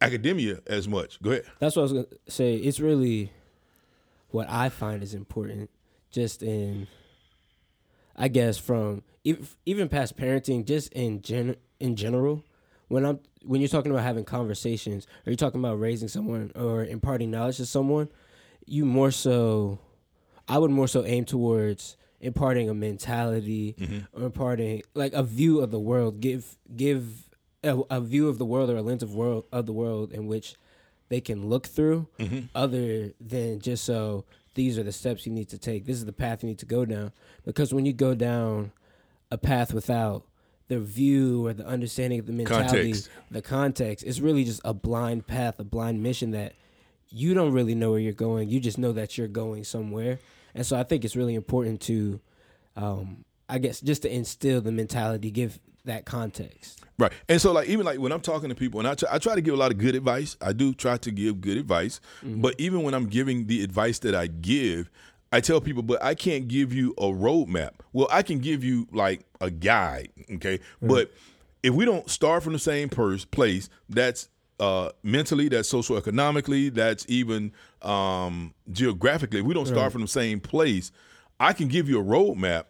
academia 0.00 0.60
as 0.66 0.88
much. 0.88 1.20
Go 1.22 1.30
ahead. 1.30 1.44
That's 1.58 1.76
what 1.76 1.82
I 1.82 1.84
was 1.84 1.92
gonna 1.92 2.06
say. 2.28 2.54
It's 2.54 2.80
really 2.80 3.32
what 4.30 4.48
I 4.50 4.68
find 4.68 5.02
is 5.02 5.14
important, 5.14 5.70
just 6.10 6.42
in, 6.42 6.86
I 8.16 8.28
guess, 8.28 8.58
from 8.58 9.02
even 9.24 9.46
even 9.66 9.88
past 9.88 10.16
parenting, 10.16 10.64
just 10.64 10.92
in 10.92 11.22
gen 11.22 11.56
in 11.80 11.96
general. 11.96 12.44
When 12.88 13.04
I'm 13.04 13.20
when 13.42 13.60
you're 13.60 13.68
talking 13.68 13.90
about 13.90 14.04
having 14.04 14.24
conversations, 14.24 15.06
or 15.26 15.30
you're 15.30 15.36
talking 15.36 15.60
about 15.60 15.78
raising 15.78 16.08
someone 16.08 16.52
or 16.54 16.84
imparting 16.84 17.30
knowledge 17.30 17.58
to 17.58 17.66
someone, 17.66 18.08
you 18.66 18.84
more 18.84 19.10
so, 19.10 19.78
I 20.46 20.58
would 20.58 20.70
more 20.70 20.88
so 20.88 21.04
aim 21.04 21.24
towards 21.24 21.96
imparting 22.20 22.68
a 22.68 22.74
mentality 22.74 23.76
or 24.12 24.24
imparting 24.24 24.82
like 24.94 25.12
a 25.12 25.22
view 25.22 25.60
of 25.60 25.70
the 25.70 25.78
world. 25.78 26.20
Give 26.20 26.56
give 26.74 27.27
a, 27.64 27.78
a 27.90 28.00
view 28.00 28.28
of 28.28 28.38
the 28.38 28.44
world 28.44 28.70
or 28.70 28.76
a 28.76 28.82
lens 28.82 29.02
of 29.02 29.14
world 29.14 29.44
of 29.52 29.66
the 29.66 29.72
world 29.72 30.12
in 30.12 30.26
which 30.26 30.54
they 31.08 31.20
can 31.20 31.48
look 31.48 31.66
through 31.66 32.06
other 32.54 33.12
than 33.20 33.60
just 33.60 33.84
so 33.84 34.24
these 34.54 34.78
are 34.78 34.82
the 34.82 34.92
steps 34.92 35.24
you 35.24 35.32
need 35.32 35.48
to 35.48 35.58
take. 35.58 35.86
This 35.86 35.96
is 35.96 36.04
the 36.04 36.12
path 36.12 36.42
you 36.42 36.48
need 36.48 36.58
to 36.58 36.66
go 36.66 36.84
down. 36.84 37.12
Because 37.44 37.72
when 37.72 37.86
you 37.86 37.92
go 37.92 38.14
down 38.14 38.72
a 39.30 39.38
path 39.38 39.72
without 39.72 40.24
the 40.68 40.78
view 40.80 41.46
or 41.46 41.52
the 41.54 41.66
understanding 41.66 42.18
of 42.18 42.26
the 42.26 42.32
mentality 42.32 42.92
Context. 42.92 43.08
the 43.30 43.40
context 43.42 44.04
it's 44.04 44.20
really 44.20 44.44
just 44.44 44.60
a 44.66 44.74
blind 44.74 45.26
path 45.26 45.58
a 45.58 45.64
blind 45.64 46.02
mission 46.02 46.32
that 46.32 46.52
you 47.10 47.32
don't 47.32 47.52
really 47.52 47.74
know 47.74 47.90
where 47.90 48.00
you're 48.00 48.12
going. 48.12 48.50
You 48.50 48.60
just 48.60 48.76
know 48.76 48.92
that 48.92 49.16
you're 49.16 49.28
going 49.28 49.64
somewhere. 49.64 50.18
And 50.54 50.66
so 50.66 50.78
i 50.78 50.82
think 50.82 51.04
it's 51.04 51.16
really 51.16 51.34
important 51.34 51.80
to 51.82 52.20
um, 52.76 53.24
i 53.48 53.58
guess 53.58 53.80
just 53.80 54.02
to 54.02 54.14
instill 54.14 54.60
the 54.60 54.72
mentality 54.72 55.30
give 55.30 55.58
that 55.88 56.04
context 56.04 56.78
Right. 56.98 57.12
And 57.28 57.40
so, 57.40 57.52
like, 57.52 57.68
even 57.68 57.86
like 57.86 58.00
when 58.00 58.10
I'm 58.10 58.20
talking 58.20 58.48
to 58.48 58.56
people, 58.56 58.80
and 58.80 58.88
I 58.88 58.94
try, 58.94 59.08
I 59.12 59.18
try 59.18 59.36
to 59.36 59.40
give 59.40 59.54
a 59.54 59.56
lot 59.56 59.70
of 59.70 59.78
good 59.78 59.94
advice. 59.94 60.36
I 60.40 60.52
do 60.52 60.74
try 60.74 60.96
to 60.96 61.10
give 61.12 61.40
good 61.40 61.56
advice. 61.56 62.00
But 62.24 62.56
even 62.58 62.82
when 62.82 62.92
I'm 62.92 63.06
giving 63.06 63.46
the 63.46 63.62
advice 63.62 64.00
that 64.00 64.16
I 64.16 64.26
give, 64.26 64.90
I 65.32 65.40
tell 65.40 65.60
people, 65.60 65.82
but 65.82 66.02
I 66.02 66.14
can't 66.14 66.48
give 66.48 66.72
you 66.72 66.94
a 66.98 67.04
roadmap. 67.04 67.74
Well, 67.92 68.08
I 68.10 68.22
can 68.22 68.38
give 68.38 68.64
you 68.64 68.88
like 68.92 69.24
a 69.40 69.50
guide. 69.50 70.08
Okay. 70.34 70.58
But 70.82 71.12
if 71.62 71.72
we 71.72 71.84
don't 71.84 72.08
start 72.10 72.42
from 72.42 72.52
the 72.52 72.58
same 72.58 72.88
pers- 72.88 73.24
place, 73.24 73.68
that's 73.88 74.28
uh, 74.58 74.90
mentally, 75.04 75.48
that's 75.48 75.72
socioeconomically, 75.72 76.74
that's 76.74 77.06
even 77.08 77.52
um, 77.82 78.54
geographically. 78.72 79.40
If 79.40 79.46
we 79.46 79.54
don't 79.54 79.66
start 79.66 79.92
from 79.92 80.00
the 80.00 80.08
same 80.08 80.40
place, 80.40 80.90
I 81.38 81.52
can 81.52 81.68
give 81.68 81.88
you 81.88 82.00
a 82.00 82.04
roadmap, 82.04 82.64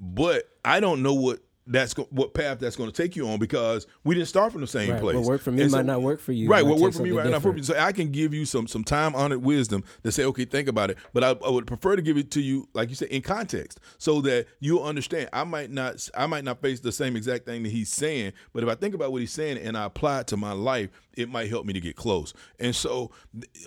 but 0.00 0.48
I 0.64 0.80
don't 0.80 1.02
know 1.02 1.12
what 1.12 1.40
that's 1.66 1.94
go- 1.94 2.06
what 2.10 2.34
path 2.34 2.58
that's 2.58 2.76
going 2.76 2.90
to 2.90 3.02
take 3.02 3.16
you 3.16 3.26
on 3.28 3.38
because 3.38 3.86
we 4.04 4.14
didn't 4.14 4.28
start 4.28 4.52
from 4.52 4.60
the 4.60 4.66
same 4.66 4.90
Right. 4.90 5.00
place. 5.00 5.14
What 5.16 5.24
worked 5.24 5.44
for 5.44 5.50
me 5.50 5.62
And 5.62 5.72
might 5.72 5.86
not 5.86 6.02
work 6.02 6.20
for 6.20 6.32
you. 6.32 6.48
Right, 6.48 6.62
what 6.64 6.78
worked 6.78 6.96
for 6.96 7.02
me 7.02 7.08
something 7.10 7.24
right 7.24 7.30
now 7.30 7.40
for 7.40 7.48
different. 7.54 7.66
so 7.66 7.78
I 7.78 7.92
can 7.92 8.10
give 8.10 8.34
you 8.34 8.44
some 8.44 8.66
some 8.66 8.84
time 8.84 9.14
honored 9.14 9.42
wisdom 9.42 9.82
to 10.02 10.12
say, 10.12 10.24
okay, 10.24 10.44
think 10.44 10.68
about 10.68 10.90
it. 10.90 10.98
But 11.14 11.24
I, 11.24 11.30
I 11.44 11.48
would 11.48 11.66
prefer 11.66 11.96
to 11.96 12.02
give 12.02 12.18
it 12.18 12.30
to 12.32 12.42
you, 12.42 12.68
like 12.74 12.90
you 12.90 12.94
said, 12.94 13.08
in 13.08 13.22
context, 13.22 13.80
so 13.96 14.20
that 14.22 14.46
you'll 14.60 14.84
understand. 14.84 15.30
I 15.32 15.44
might 15.44 15.70
not 15.70 16.06
I 16.14 16.26
might 16.26 16.44
not 16.44 16.60
face 16.60 16.80
the 16.80 16.92
same 16.92 17.16
exact 17.16 17.46
thing 17.46 17.62
that 17.62 17.70
he's 17.72 17.88
saying, 17.88 18.32
but 18.52 18.62
if 18.62 18.68
I 18.68 18.74
think 18.74 18.94
about 18.94 19.10
what 19.12 19.22
he's 19.22 19.32
saying 19.32 19.56
and 19.58 19.74
I 19.76 19.84
apply 19.86 20.20
it 20.20 20.26
to 20.28 20.36
my 20.36 20.52
life, 20.52 20.90
it 21.16 21.30
might 21.30 21.48
help 21.48 21.64
me 21.64 21.72
to 21.72 21.80
get 21.80 21.96
close. 21.96 22.34
And 22.58 22.76
so, 22.76 23.10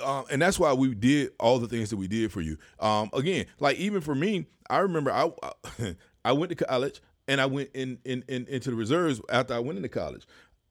um, 0.04 0.26
and 0.30 0.40
that's 0.42 0.60
why 0.60 0.72
we 0.74 0.94
did 0.94 1.32
all 1.40 1.58
the 1.58 1.68
things 1.68 1.90
that 1.90 1.98
we 1.98 2.08
did 2.08 2.32
for 2.32 2.42
you. 2.42 2.58
Um, 2.80 3.10
again, 3.14 3.48
like 3.60 3.78
even 3.78 4.02
for 4.02 4.14
me, 4.14 4.46
I 4.70 4.80
remember 4.80 5.12
I 5.12 5.32
I 6.24 6.32
went 6.34 6.50
to 6.56 6.56
college 6.64 7.02
and 7.28 7.42
I 7.42 7.46
went 7.46 7.70
in, 7.74 8.00
in, 8.06 8.24
in 8.28 8.46
into 8.48 8.70
the 8.70 8.76
reserves 8.76 9.22
after 9.30 9.54
I 9.54 9.60
went 9.60 9.78
into 9.78 9.90
college. 9.90 10.26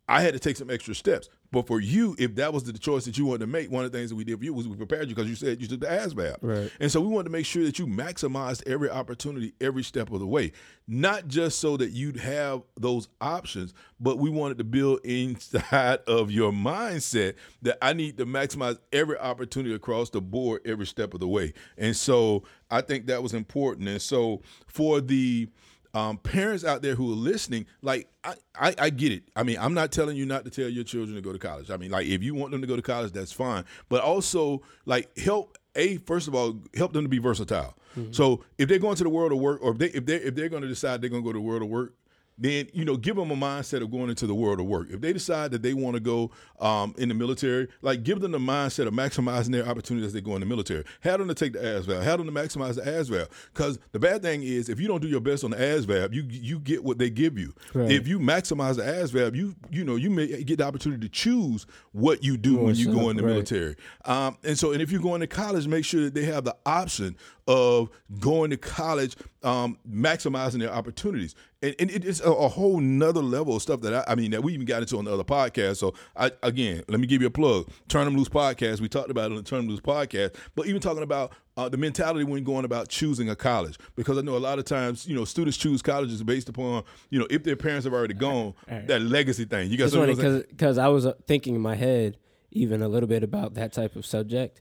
I 0.09 0.21
had 0.21 0.35
to 0.35 0.39
take 0.39 0.57
some 0.57 0.71
extra 0.71 0.95
steps. 0.95 1.29
But 1.51 1.67
for 1.67 1.81
you, 1.81 2.15
if 2.19 2.35
that 2.37 2.53
was 2.53 2.65
the 2.65 2.73
choice 2.73 3.05
that 3.07 3.17
you 3.19 3.27
wanted 3.27 3.41
to 3.41 3.47
make, 3.47 3.71
one 3.71 3.85
of 3.85 3.91
the 3.91 3.99
things 3.99 4.11
that 4.11 4.17
we 4.17 4.25
did 4.25 4.39
for 4.39 4.45
you 4.45 4.53
was 4.53 4.69
we 4.69 4.77
prepared 4.77 5.09
you 5.09 5.15
because 5.15 5.29
you 5.29 5.37
said 5.37 5.61
you 5.61 5.67
took 5.67 5.81
the 5.81 5.87
ASVAB. 5.87 6.37
Right. 6.43 6.71
And 6.81 6.91
so 6.91 7.01
we 7.01 7.09
wanted 7.09 7.25
to 7.25 7.31
make 7.31 7.47
sure 7.47 7.65
that 7.65 7.79
you 7.79 7.87
maximized 7.87 8.67
every 8.67 8.91
opportunity 8.91 9.55
every 9.61 9.83
step 9.83 10.11
of 10.13 10.21
the 10.21 10.27
way. 10.27 10.53
Not 10.87 11.29
just 11.29 11.59
so 11.61 11.77
that 11.77 11.91
you'd 11.91 12.19
have 12.19 12.63
those 12.77 13.09
options, 13.21 13.75
but 13.99 14.19
we 14.19 14.29
wanted 14.29 14.59
to 14.59 14.65
build 14.65 15.01
inside 15.05 16.01
of 16.07 16.31
your 16.31 16.53
mindset 16.53 17.35
that 17.63 17.79
I 17.83 17.93
need 17.93 18.19
to 18.19 18.27
maximize 18.27 18.79
every 18.93 19.19
opportunity 19.19 19.75
across 19.75 20.11
the 20.11 20.21
board 20.21 20.63
every 20.65 20.87
step 20.87 21.15
of 21.15 21.21
the 21.21 21.29
way. 21.29 21.53
And 21.79 21.97
so 21.97 22.45
I 22.71 22.81
think 22.81 23.07
that 23.07 23.23
was 23.23 23.35
important. 23.35 23.89
And 23.89 24.03
so 24.03 24.43
for 24.67 25.01
the 25.01 25.49
um, 25.95 26.19
parents 26.19 26.65
out 26.65 26.83
there 26.83 26.95
who 26.95 27.13
are 27.13 27.17
listening, 27.17 27.67
like 27.83 28.09
I, 28.25 28.35
I, 28.55 28.75
I 28.79 28.91
get 28.91 29.13
it. 29.13 29.25
I 29.35 29.43
mean, 29.43 29.59
I'm 29.61 29.75
not 29.75 29.93
telling 29.93 30.17
you 30.17 30.27
not 30.27 30.45
to 30.45 30.51
tell 30.51 30.69
your 30.69 30.85
children 30.85 31.15
to 31.17 31.23
go 31.23 31.33
to 31.33 31.39
college. 31.39 31.71
I 31.71 31.77
mean, 31.77 31.91
like 31.91 32.07
if 32.07 32.23
you 32.23 32.35
want 32.35 32.53
them 32.53 32.61
to 32.61 32.67
go 32.67 32.77
to 32.77 32.83
college, 32.83 33.13
that's 33.13 33.33
fine. 33.33 33.65
But 33.89 34.03
also, 34.03 34.63
like 34.85 35.17
help 35.19 35.57
a 35.75 35.99
first 35.99 36.27
of 36.29 36.35
all 36.35 36.59
help 36.75 36.93
them 36.93 37.05
to 37.05 37.09
be 37.09 37.19
versatile. 37.19 37.75
So 38.11 38.45
if 38.59 38.69
they're 38.69 38.79
going 38.79 38.97
to 38.97 39.05
the 39.05 39.11
world 39.11 39.33
of 39.33 39.39
work, 39.39 39.61
or 39.63 39.73
if 39.73 39.79
they 39.79 39.87
if 39.87 40.05
they 40.05 40.17
if 40.17 40.35
they're 40.35 40.51
going 40.51 40.63
to 40.63 40.69
decide 40.69 41.01
they're 41.01 41.09
going 41.09 41.23
to 41.23 41.27
go 41.27 41.33
to 41.33 41.39
the 41.39 41.45
world 41.45 41.63
of 41.63 41.69
work, 41.69 41.95
then 42.39 42.69
you 42.73 42.85
know 42.85 42.97
give 42.97 43.17
them 43.17 43.31
a 43.31 43.37
mindset 43.37 43.83
of 43.83 43.91
going 43.91 44.11
into 44.11 44.27
the 44.27 44.35
world 44.35 44.61
of 44.61 44.67
work. 44.67 44.89
If 44.91 45.01
they 45.01 45.13
decide 45.13 45.51
that 45.53 45.63
they 45.63 45.75
want 45.75 45.95
to 45.95 46.01
go 46.01 46.31
um, 46.61 46.95
in 46.99 47.09
the 47.09 47.15
military, 47.15 47.69
like 47.83 48.03
give 48.03 48.21
them 48.21 48.33
the 48.33 48.39
mindset 48.39 48.87
of 48.87 48.95
maximizing 48.95 49.53
their 49.53 49.67
opportunities 49.67 50.09
as 50.09 50.13
they 50.13 50.21
go 50.21 50.35
in 50.35 50.41
the 50.41 50.47
military. 50.47 50.85
Have 51.01 51.19
them 51.19 51.29
to 51.29 51.35
take 51.35 51.55
the 51.55 51.61
ASVAB. 51.61 52.03
Have 52.03 52.19
them 52.19 52.27
to 52.27 52.33
maximize 52.33 52.75
the 52.75 52.83
ASVAB. 52.83 53.29
Because 53.53 53.79
the 53.93 53.99
bad 53.99 54.23
thing 54.23 54.43
is, 54.43 54.69
if 54.69 54.81
you 54.81 54.89
don't 54.89 55.01
do 55.01 55.09
your 55.09 55.21
best 55.21 55.45
on 55.45 55.51
the 55.51 55.57
ASVAB, 55.57 56.13
you 56.13 56.25
you 56.29 56.59
get 56.59 56.85
what 56.85 56.99
they 56.99 57.11
give 57.11 57.39
you. 57.39 57.55
Right. 57.75 57.91
If 57.91 58.07
you 58.07 58.19
maximize 58.19 58.77
the 58.77 58.83
ASVAB, 58.83 59.35
you 59.35 59.55
you 59.71 59.85
know 59.85 59.97
you 59.97 60.11
may 60.11 60.43
get 60.43 60.59
the 60.59 60.65
opportunity 60.65 61.07
to 61.07 61.13
choose 61.13 61.67
what 61.93 62.23
you 62.23 62.37
do 62.37 62.59
when 62.59 62.75
you 62.75 62.87
so, 62.87 62.93
go 62.93 63.11
in 63.11 63.17
the 63.17 63.23
right. 63.23 63.33
military. 63.33 63.77
Um, 64.05 64.37
and 64.45 64.59
so, 64.59 64.73
and 64.73 64.83
if 64.83 64.91
you're 64.91 65.01
going 65.01 65.21
to 65.21 65.27
college, 65.27 65.67
make 65.67 65.85
sure 65.85 66.03
that 66.03 66.15
they 66.15 66.25
have 66.25 66.45
the 66.45 66.57
option 66.67 67.17
of 67.49 67.91
going 68.19 68.51
to 68.51 68.57
college, 68.57 69.17
um, 69.47 69.79
maximizing 69.89 70.59
their 70.59 70.73
opportunities. 70.73 71.35
And, 71.63 71.75
and 71.79 71.91
it- 71.91 72.05
it's 72.05 72.21
a, 72.21 72.31
a 72.31 72.49
whole 72.49 72.81
nother 72.81 73.23
level 73.23 73.57
of 73.57 73.63
stuff 73.63 73.81
that 73.83 73.95
I, 73.95 74.13
I 74.13 74.15
mean 74.17 74.33
that 74.33 74.43
we 74.43 74.53
even 74.53 74.67
got 74.67 74.83
into 74.83 74.99
on 74.99 75.05
the 75.05 75.13
other 75.13 75.25
podcast. 75.25 75.77
So 75.77 75.95
I, 76.17 76.33
again, 76.43 76.83
let 76.89 76.99
me 77.01 77.07
give 77.07 77.21
you 77.21 77.29
a 77.29 77.31
plug. 77.31 77.69
Turn 77.89 78.05
them 78.07 78.17
loose 78.17 78.29
podcast. 78.29 78.81
We 78.81 78.89
talked 78.89 79.11
about 79.11 79.31
it 79.31 79.31
on 79.33 79.37
the 79.37 79.43
Turn 79.43 79.61
them 79.61 79.69
loose 79.69 79.81
podcast, 79.81 80.35
but 80.55 80.67
even 80.67 80.81
talking 80.81 81.03
about 81.05 81.33
uh, 81.57 81.69
the 81.69 81.77
mentality 81.77 82.25
when 82.25 82.45
going 82.45 82.65
about 82.67 82.89
choosing 82.89 83.31
a 83.31 83.37
college, 83.37 83.79
because 83.95 84.19
I 84.19 84.21
know 84.21 84.37
a 84.37 84.39
lot 84.39 84.59
of 84.59 84.65
times 84.67 85.07
you 85.07 85.15
know 85.15 85.25
students 85.25 85.57
choose 85.57 85.81
colleges 85.81 86.23
based 86.23 86.49
upon 86.51 86.83
you 87.09 87.19
know 87.19 87.27
if 87.31 87.45
their 87.45 87.57
parents 87.57 87.85
have 87.85 87.95
already 87.95 88.13
gone 88.15 88.53
that 88.69 89.01
legacy 89.01 89.45
thing. 89.47 89.71
You 89.71 89.79
got 89.79 89.85
It's 89.85 89.95
something 89.95 90.17
funny 90.17 90.35
else? 90.39 90.45
because 90.51 90.77
I 90.77 90.89
was 90.89 91.07
uh, 91.07 91.15
thinking 91.27 91.55
in 91.55 91.61
my 91.63 91.75
head 91.77 92.19
even 92.51 92.83
a 92.83 92.89
little 92.89 93.09
bit 93.09 93.23
about 93.23 93.55
that 93.55 93.73
type 93.73 93.97
of 93.97 94.05
subject. 94.05 94.61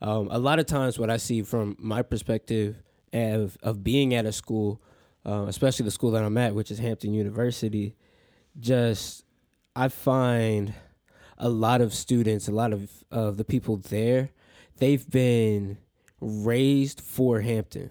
Um, 0.00 0.26
a 0.32 0.38
lot 0.38 0.58
of 0.58 0.66
times, 0.66 0.98
what 0.98 1.10
I 1.10 1.16
see 1.16 1.42
from 1.42 1.76
my 1.78 2.02
perspective 2.02 2.82
of 3.12 3.58
of 3.62 3.82
being 3.84 4.14
at 4.14 4.26
a 4.26 4.32
school, 4.32 4.80
uh, 5.26 5.44
especially 5.48 5.84
the 5.84 5.90
school 5.90 6.10
that 6.12 6.24
I'm 6.24 6.38
at, 6.38 6.54
which 6.54 6.70
is 6.70 6.78
Hampton 6.78 7.14
University, 7.14 7.96
just 8.58 9.24
I 9.74 9.88
find 9.88 10.74
a 11.38 11.48
lot 11.48 11.80
of 11.80 11.92
students, 11.94 12.48
a 12.48 12.52
lot 12.52 12.72
of 12.72 12.90
of 13.10 13.36
the 13.36 13.44
people 13.44 13.76
there, 13.76 14.30
they've 14.78 15.08
been 15.08 15.78
raised 16.20 17.00
for 17.00 17.40
Hampton. 17.40 17.90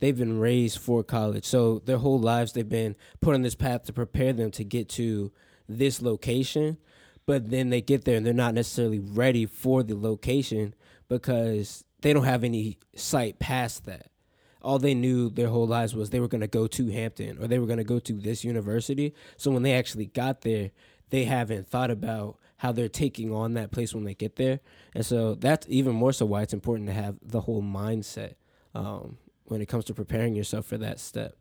They've 0.00 0.16
been 0.16 0.38
raised 0.38 0.78
for 0.78 1.02
college. 1.02 1.44
So 1.44 1.78
their 1.78 1.98
whole 1.98 2.18
lives 2.18 2.52
they've 2.52 2.68
been 2.68 2.96
put 3.20 3.34
on 3.34 3.42
this 3.42 3.54
path 3.54 3.84
to 3.84 3.92
prepare 3.92 4.32
them 4.32 4.50
to 4.52 4.64
get 4.64 4.88
to 4.90 5.32
this 5.68 6.02
location. 6.02 6.78
But 7.26 7.50
then 7.50 7.70
they 7.70 7.80
get 7.80 8.04
there 8.04 8.16
and 8.16 8.26
they're 8.26 8.34
not 8.34 8.54
necessarily 8.54 8.98
ready 8.98 9.46
for 9.46 9.82
the 9.82 9.96
location 9.96 10.74
because 11.08 11.84
they 12.02 12.12
don't 12.12 12.24
have 12.24 12.44
any 12.44 12.78
sight 12.94 13.38
past 13.38 13.86
that. 13.86 14.10
All 14.64 14.78
they 14.78 14.94
knew 14.94 15.30
their 15.30 15.48
whole 15.48 15.66
lives 15.66 15.94
was 15.94 16.10
they 16.10 16.20
were 16.20 16.28
going 16.28 16.40
to 16.40 16.46
go 16.48 16.66
to 16.66 16.88
Hampton 16.90 17.38
or 17.40 17.46
they 17.46 17.58
were 17.58 17.66
going 17.66 17.78
to 17.78 17.84
go 17.84 17.98
to 18.00 18.12
this 18.14 18.42
university. 18.44 19.14
So 19.36 19.50
when 19.50 19.62
they 19.62 19.74
actually 19.74 20.06
got 20.06 20.40
there, 20.40 20.70
they 21.10 21.24
haven't 21.24 21.68
thought 21.68 21.90
about 21.90 22.38
how 22.56 22.72
they're 22.72 22.88
taking 22.88 23.32
on 23.32 23.54
that 23.54 23.70
place 23.70 23.94
when 23.94 24.04
they 24.04 24.14
get 24.14 24.36
there. 24.36 24.60
And 24.94 25.04
so 25.04 25.34
that's 25.34 25.66
even 25.68 25.94
more 25.94 26.12
so 26.12 26.24
why 26.26 26.42
it's 26.42 26.54
important 26.54 26.88
to 26.88 26.94
have 26.94 27.16
the 27.22 27.42
whole 27.42 27.62
mindset 27.62 28.34
um, 28.74 29.18
when 29.44 29.60
it 29.60 29.66
comes 29.66 29.84
to 29.84 29.94
preparing 29.94 30.34
yourself 30.34 30.64
for 30.66 30.78
that 30.78 30.98
step. 30.98 31.36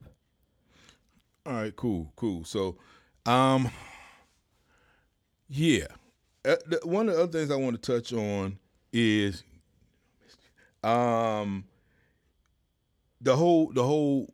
All 1.46 1.54
right, 1.54 1.76
cool, 1.76 2.12
cool. 2.16 2.44
So, 2.44 2.78
um, 3.26 3.70
yeah, 5.48 5.88
Uh, 6.46 6.58
one 6.84 7.08
of 7.08 7.16
the 7.16 7.24
other 7.24 7.32
things 7.40 7.52
I 7.52 7.56
want 7.56 7.82
to 7.82 7.94
touch 7.94 8.12
on 8.12 8.60
is, 8.92 9.44
um, 10.84 11.64
the 13.24 13.36
whole 13.36 13.72
the 13.74 13.84
whole 13.84 14.32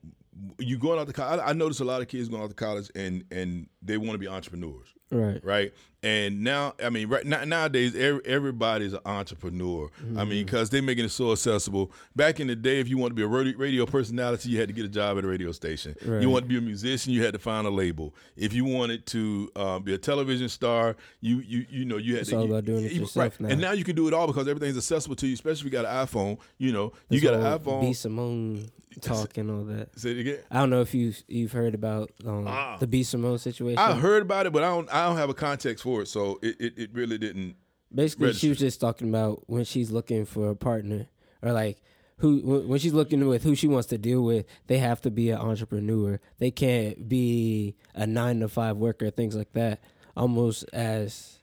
you 0.58 0.78
going 0.78 1.00
out 1.00 1.08
to 1.08 1.14
college. 1.14 1.40
I, 1.40 1.50
I 1.50 1.54
notice 1.54 1.80
a 1.80 1.86
lot 1.86 2.02
of 2.02 2.08
kids 2.08 2.30
going 2.30 2.42
out 2.44 2.50
to 2.50 2.56
college 2.56 2.90
and 2.96 3.24
and 3.32 3.68
they 3.82 3.98
want 3.98 4.12
to 4.12 4.18
be 4.18 4.28
entrepreneurs 4.28 4.88
Right. 5.12 5.44
right? 5.44 5.74
And 6.02 6.46
now, 6.46 6.76
I 6.82 6.90
mean, 6.90 7.10
right 7.10 7.26
now, 7.26 7.44
nowadays, 7.44 7.94
every, 7.96 8.22
everybody's 8.26 8.94
an 8.94 9.02
entrepreneur. 9.06 9.90
I 10.18 10.24
mean, 10.24 10.46
because 10.46 10.70
they're 10.70 10.82
making 10.82 11.04
it 11.06 11.10
so 11.12 11.34
accessible. 11.34 11.92
Back 12.16 12.40
in 12.40 12.48
the 12.48 12.56
day, 12.56 12.80
if 12.80 12.88
you 12.88 12.98
wanted 12.98 13.10
to 13.12 13.16
be 13.16 13.24
a 13.24 13.54
radio, 13.58 13.86
personality, 13.86 14.50
you 14.50 14.60
had 14.60 14.70
to 14.70 14.74
get 14.74 14.86
a 14.86 14.90
job 14.90 15.18
at 15.18 15.26
a 15.26 15.28
radio 15.28 15.52
station. 15.52 15.96
Right. 16.06 16.22
You 16.22 16.30
wanted 16.30 16.46
to 16.46 16.50
be 16.50 16.58
a 16.58 16.62
musician, 16.62 17.12
you 17.12 17.24
had 17.24 17.34
to 17.34 17.40
find 17.40 17.68
a 17.68 17.70
label. 17.70 18.16
If 18.38 18.54
you 18.54 18.64
wanted 18.64 19.06
to 19.08 19.52
uh, 19.58 19.80
be 19.80 19.94
a 19.94 19.98
television 19.98 20.48
star, 20.48 20.96
you 21.20 21.40
you 21.40 21.66
you 21.70 21.84
know 21.86 21.98
you 21.98 22.14
had 22.14 22.22
It's 22.22 22.30
to. 22.30 22.38
all 22.38 22.46
you- 22.46 22.52
about 22.54 22.66
doing 22.66 22.86
it 22.86 22.92
you- 22.94 23.02
yourself 23.02 23.34
right. 23.34 23.42
now. 23.42 23.50
And 23.50 23.60
now 23.60 23.72
you 23.74 23.84
can 23.84 23.96
do 23.96 24.08
it 24.08 24.14
all 24.14 24.28
because 24.28 24.48
everything's 24.48 24.78
accessible 24.78 25.16
to 25.18 25.28
you. 25.28 25.34
Especially 25.34 25.60
if 25.60 25.66
you 25.66 25.72
got 25.72 25.86
an 25.86 26.08
iPhone. 26.08 26.40
You 26.58 26.72
know, 26.72 26.94
you 27.10 27.20
got 27.20 27.34
an 27.34 27.42
iPhone. 27.42 27.82
B 27.82 27.92
Simone 27.94 28.70
talk 29.02 29.38
and 29.38 29.50
all 29.52 29.64
that. 29.66 29.98
Say 29.98 30.12
it 30.12 30.20
again. 30.20 30.38
I 30.52 30.60
don't 30.60 30.70
know 30.70 30.82
if 30.82 30.94
you 30.94 31.14
you've 31.28 31.52
heard 31.52 31.74
about 31.76 32.12
um, 32.26 32.46
Ah. 32.48 32.78
the 32.80 32.88
B 32.88 33.04
Simone 33.04 33.38
situation. 33.38 33.78
I 33.80 33.94
heard 33.94 34.22
about 34.22 34.46
it, 34.46 34.54
but 34.54 34.64
I 34.64 34.68
don't. 34.70 34.90
I 34.94 35.08
don't 35.08 35.18
have 35.18 35.30
a 35.30 35.34
context 35.34 35.84
for 35.84 35.89
it, 35.98 36.08
so 36.08 36.40
it, 36.42 36.56
it, 36.60 36.74
it 36.78 36.90
really 36.94 37.18
didn't. 37.18 37.56
Basically, 37.94 38.28
register. 38.28 38.46
she 38.46 38.50
was 38.50 38.60
just 38.60 38.80
talking 38.80 39.10
about 39.10 39.44
when 39.48 39.64
she's 39.64 39.92
looking 39.92 40.26
for 40.26 40.50
a 40.50 40.56
partner, 40.56 41.08
or 41.42 41.52
like 41.52 41.82
who 42.18 42.40
when 42.68 42.80
she's 42.80 42.94
looking 42.94 43.28
with 43.28 43.44
who 43.44 43.56
she 43.56 43.68
wants 43.68 43.88
to 43.88 43.98
deal 43.98 44.24
with. 44.24 44.46
They 44.68 44.78
have 44.78 45.02
to 45.02 45.12
be 45.12 45.32
an 45.32 45.40
entrepreneur. 45.40 46.20
They 46.38 46.52
can't 46.52 47.10
be 47.10 47.76
a 47.96 48.06
nine 48.06 48.40
to 48.42 48.48
five 48.48 48.78
worker. 48.78 49.10
Things 49.10 49.36
like 49.36 49.54
that. 49.54 49.80
Almost 50.16 50.66
as 50.74 51.40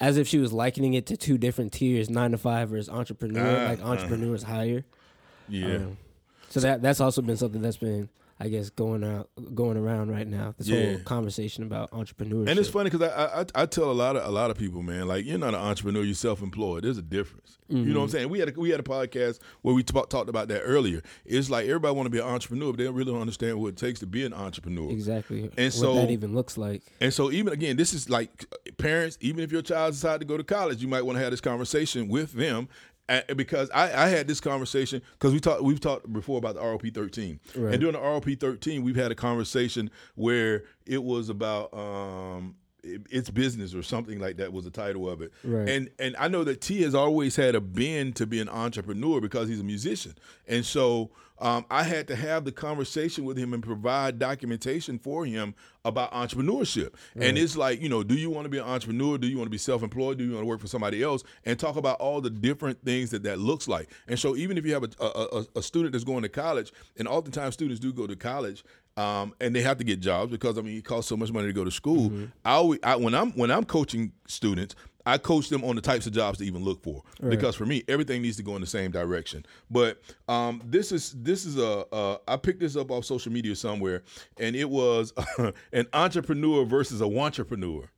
as 0.00 0.16
if 0.16 0.26
she 0.26 0.38
was 0.38 0.52
likening 0.52 0.94
it 0.94 1.06
to 1.06 1.16
two 1.16 1.36
different 1.36 1.72
tiers: 1.72 2.08
nine 2.08 2.30
to 2.30 2.38
five 2.38 2.70
versus 2.70 2.88
entrepreneur. 2.88 3.64
Ah, 3.64 3.70
like 3.70 3.80
ah. 3.82 3.90
entrepreneurs 3.90 4.44
higher. 4.44 4.84
Yeah. 5.48 5.76
Um, 5.76 5.98
so 6.48 6.60
that 6.60 6.82
that's 6.82 7.00
also 7.00 7.20
been 7.20 7.36
something 7.36 7.62
that's 7.62 7.76
been, 7.76 8.08
I 8.40 8.48
guess, 8.48 8.68
going 8.70 9.04
out 9.04 9.28
going 9.54 9.76
around 9.76 10.10
right 10.10 10.26
now. 10.26 10.54
This 10.58 10.68
Yeah. 10.68 10.92
whole 10.92 10.98
conversation 11.00 11.62
about 11.62 11.90
entrepreneurship. 11.92 12.48
And 12.50 12.58
it's 12.58 12.68
funny 12.68 12.90
because 12.90 13.08
I, 13.08 13.42
I 13.42 13.62
I 13.62 13.66
tell 13.66 13.90
a 13.90 13.92
lot 13.92 14.16
of 14.16 14.26
a 14.26 14.30
lot 14.30 14.50
of 14.50 14.58
people, 14.58 14.82
man, 14.82 15.06
like 15.06 15.24
you're 15.24 15.38
not 15.38 15.54
an 15.54 15.60
entrepreneur, 15.60 16.02
you're 16.02 16.14
self-employed. 16.14 16.84
There's 16.84 16.98
a 16.98 17.02
difference. 17.02 17.58
You 17.68 17.76
know 17.76 17.80
what 17.80 17.88
I'm 17.88 18.08
mm-hmm. 18.08 18.12
saying? 18.12 18.28
We 18.28 18.38
had 18.40 18.48
a, 18.50 18.60
we 18.60 18.70
had 18.70 18.80
a 18.80 18.84
podcast 18.84 19.38
where 19.62 19.74
we 19.74 19.82
talk, 19.82 20.10
talked 20.10 20.28
about 20.28 20.48
that 20.48 20.60
earlier. 20.60 21.00
It's 21.24 21.48
like 21.48 21.64
everybody 21.66 21.94
want 21.94 22.06
to 22.06 22.10
be 22.10 22.18
an 22.18 22.24
entrepreneur, 22.26 22.72
but 22.72 22.76
they 22.76 22.84
don't 22.84 22.94
really 22.94 23.10
don't 23.10 23.20
understand 23.22 23.58
what 23.58 23.68
it 23.68 23.76
takes 23.78 24.00
to 24.00 24.06
be 24.06 24.22
an 24.24 24.34
entrepreneur. 24.34 24.90
exactly 24.90 25.44
And 25.44 25.52
what 25.56 25.72
so- 25.72 25.94
that 25.94 26.10
even 26.10 26.34
looks 26.34 26.58
like. 26.58 26.82
And 27.00 27.12
so 27.12 27.32
even 27.32 27.52
again, 27.54 27.76
this 27.76 27.94
is 27.94 28.10
like 28.10 28.44
uh, 28.52 28.70
parents. 28.76 29.16
Even 29.20 29.42
if 29.42 29.50
your 29.50 29.62
child 29.62 29.94
decide 29.94 30.20
to 30.20 30.26
go 30.26 30.36
to 30.36 30.44
college, 30.44 30.82
you 30.82 30.88
might 30.88 31.02
want 31.02 31.16
to 31.16 31.22
have 31.22 31.30
this 31.30 31.40
conversation 31.40 32.08
with 32.08 32.32
them. 32.32 32.68
Because 33.36 33.70
I, 33.70 34.04
I 34.04 34.08
had 34.08 34.26
this 34.26 34.40
conversation 34.40 35.02
because 35.12 35.32
we 35.32 35.40
talked 35.40 35.62
we've 35.62 35.80
talked 35.80 36.10
before 36.12 36.38
about 36.38 36.54
the 36.54 36.60
ROP 36.62 36.92
thirteen 36.94 37.38
Right. 37.54 37.72
and 37.74 37.80
during 37.80 37.92
the 37.94 37.98
ROP 38.00 38.38
thirteen 38.40 38.82
we've 38.82 38.96
had 38.96 39.12
a 39.12 39.14
conversation 39.14 39.90
where 40.14 40.64
it 40.86 41.02
was 41.02 41.28
about 41.28 41.72
um, 41.74 42.54
it- 42.82 43.02
it's 43.10 43.28
business 43.30 43.74
or 43.74 43.82
something 43.82 44.18
like 44.20 44.36
that 44.38 44.52
was 44.52 44.64
the 44.64 44.70
title 44.70 45.08
of 45.08 45.20
it 45.22 45.32
Right. 45.42 45.68
and 45.68 45.90
and 45.98 46.16
I 46.18 46.28
know 46.28 46.44
that 46.44 46.60
T 46.62 46.80
has 46.82 46.94
always 46.94 47.36
had 47.36 47.54
a 47.54 47.60
bend 47.60 48.16
to 48.16 48.26
be 48.26 48.40
an 48.40 48.48
entrepreneur 48.48 49.20
because 49.20 49.48
he's 49.48 49.60
a 49.60 49.64
musician 49.64 50.14
and 50.48 50.64
so 50.64 51.10
um, 51.40 51.66
I 51.70 51.82
had 51.82 52.06
to 52.08 52.16
have 52.16 52.44
the 52.44 52.52
conversation 52.52 53.24
with 53.24 53.36
him 53.36 53.52
and 53.52 53.62
provide 53.62 54.18
documentation 54.18 54.98
for 54.98 55.26
him 55.26 55.54
about 55.84 56.12
entrepreneurship. 56.12 56.94
And 57.16 57.36
it's 57.36 57.56
like, 57.56 57.82
you 57.82 57.88
know, 57.88 58.02
do 58.02 58.14
you 58.14 58.30
want 58.30 58.44
to 58.44 58.48
be 58.48 58.58
an 58.58 58.64
entrepreneur? 58.64 59.18
Do 59.18 59.26
you 59.26 59.36
want 59.36 59.46
to 59.46 59.50
be 59.50 59.58
self-employed? 59.58 60.16
Do 60.16 60.24
you 60.24 60.32
want 60.32 60.42
to 60.42 60.46
work 60.46 60.60
for 60.60 60.68
somebody 60.68 61.02
else? 61.02 61.24
And 61.44 61.58
talk 61.58 61.76
about 61.76 62.00
all 62.00 62.20
the 62.20 62.30
different 62.30 62.82
things 62.84 63.10
that 63.10 63.24
that 63.24 63.38
looks 63.38 63.66
like. 63.66 63.90
And 64.06 64.18
so 64.18 64.36
even 64.36 64.56
if 64.56 64.64
you 64.64 64.72
have 64.74 64.84
a, 64.84 65.04
a, 65.04 65.46
a, 65.56 65.62
student 65.62 65.92
that's 65.92 66.04
going 66.04 66.22
to 66.22 66.28
college, 66.28 66.72
and 66.96 67.08
oftentimes 67.08 67.54
students 67.54 67.80
do 67.80 67.92
go 67.92 68.06
to 68.06 68.16
college, 68.16 68.64
um, 68.96 69.34
and 69.40 69.54
they 69.54 69.62
have 69.62 69.76
to 69.78 69.84
get 69.84 70.00
jobs 70.00 70.30
because 70.30 70.56
I 70.56 70.62
mean 70.62 70.78
it 70.78 70.84
costs 70.84 71.08
so 71.08 71.16
much 71.16 71.32
money 71.32 71.48
to 71.48 71.52
go 71.52 71.64
to 71.64 71.70
school. 71.70 72.12
I, 72.44 72.52
always, 72.52 72.78
I 72.82 72.96
when 72.96 73.14
I'm 73.14 73.32
when 73.32 73.50
I'm 73.50 73.64
coaching 73.64 74.12
students, 74.28 74.76
I 75.06 75.18
coach 75.18 75.48
them 75.48 75.64
on 75.64 75.76
the 75.76 75.82
types 75.82 76.06
of 76.06 76.12
jobs 76.12 76.38
to 76.38 76.44
even 76.44 76.64
look 76.64 76.82
for 76.82 77.02
because 77.30 77.54
for 77.54 77.66
me 77.66 77.82
everything 77.88 78.22
needs 78.22 78.36
to 78.38 78.42
go 78.42 78.54
in 78.54 78.60
the 78.60 78.66
same 78.66 78.90
direction. 78.90 79.44
But 79.70 80.00
um, 80.28 80.62
this 80.64 80.92
is 80.92 81.12
this 81.12 81.44
is 81.44 81.58
a 81.58 81.86
uh, 81.92 82.18
I 82.26 82.36
picked 82.36 82.60
this 82.60 82.76
up 82.76 82.90
off 82.90 83.04
social 83.04 83.32
media 83.32 83.54
somewhere, 83.56 84.02
and 84.38 84.56
it 84.56 84.68
was 84.68 85.12
an 85.72 85.86
entrepreneur 85.92 86.64
versus 86.64 87.00
a 87.00 87.04
wantrepreneur. 87.04 87.88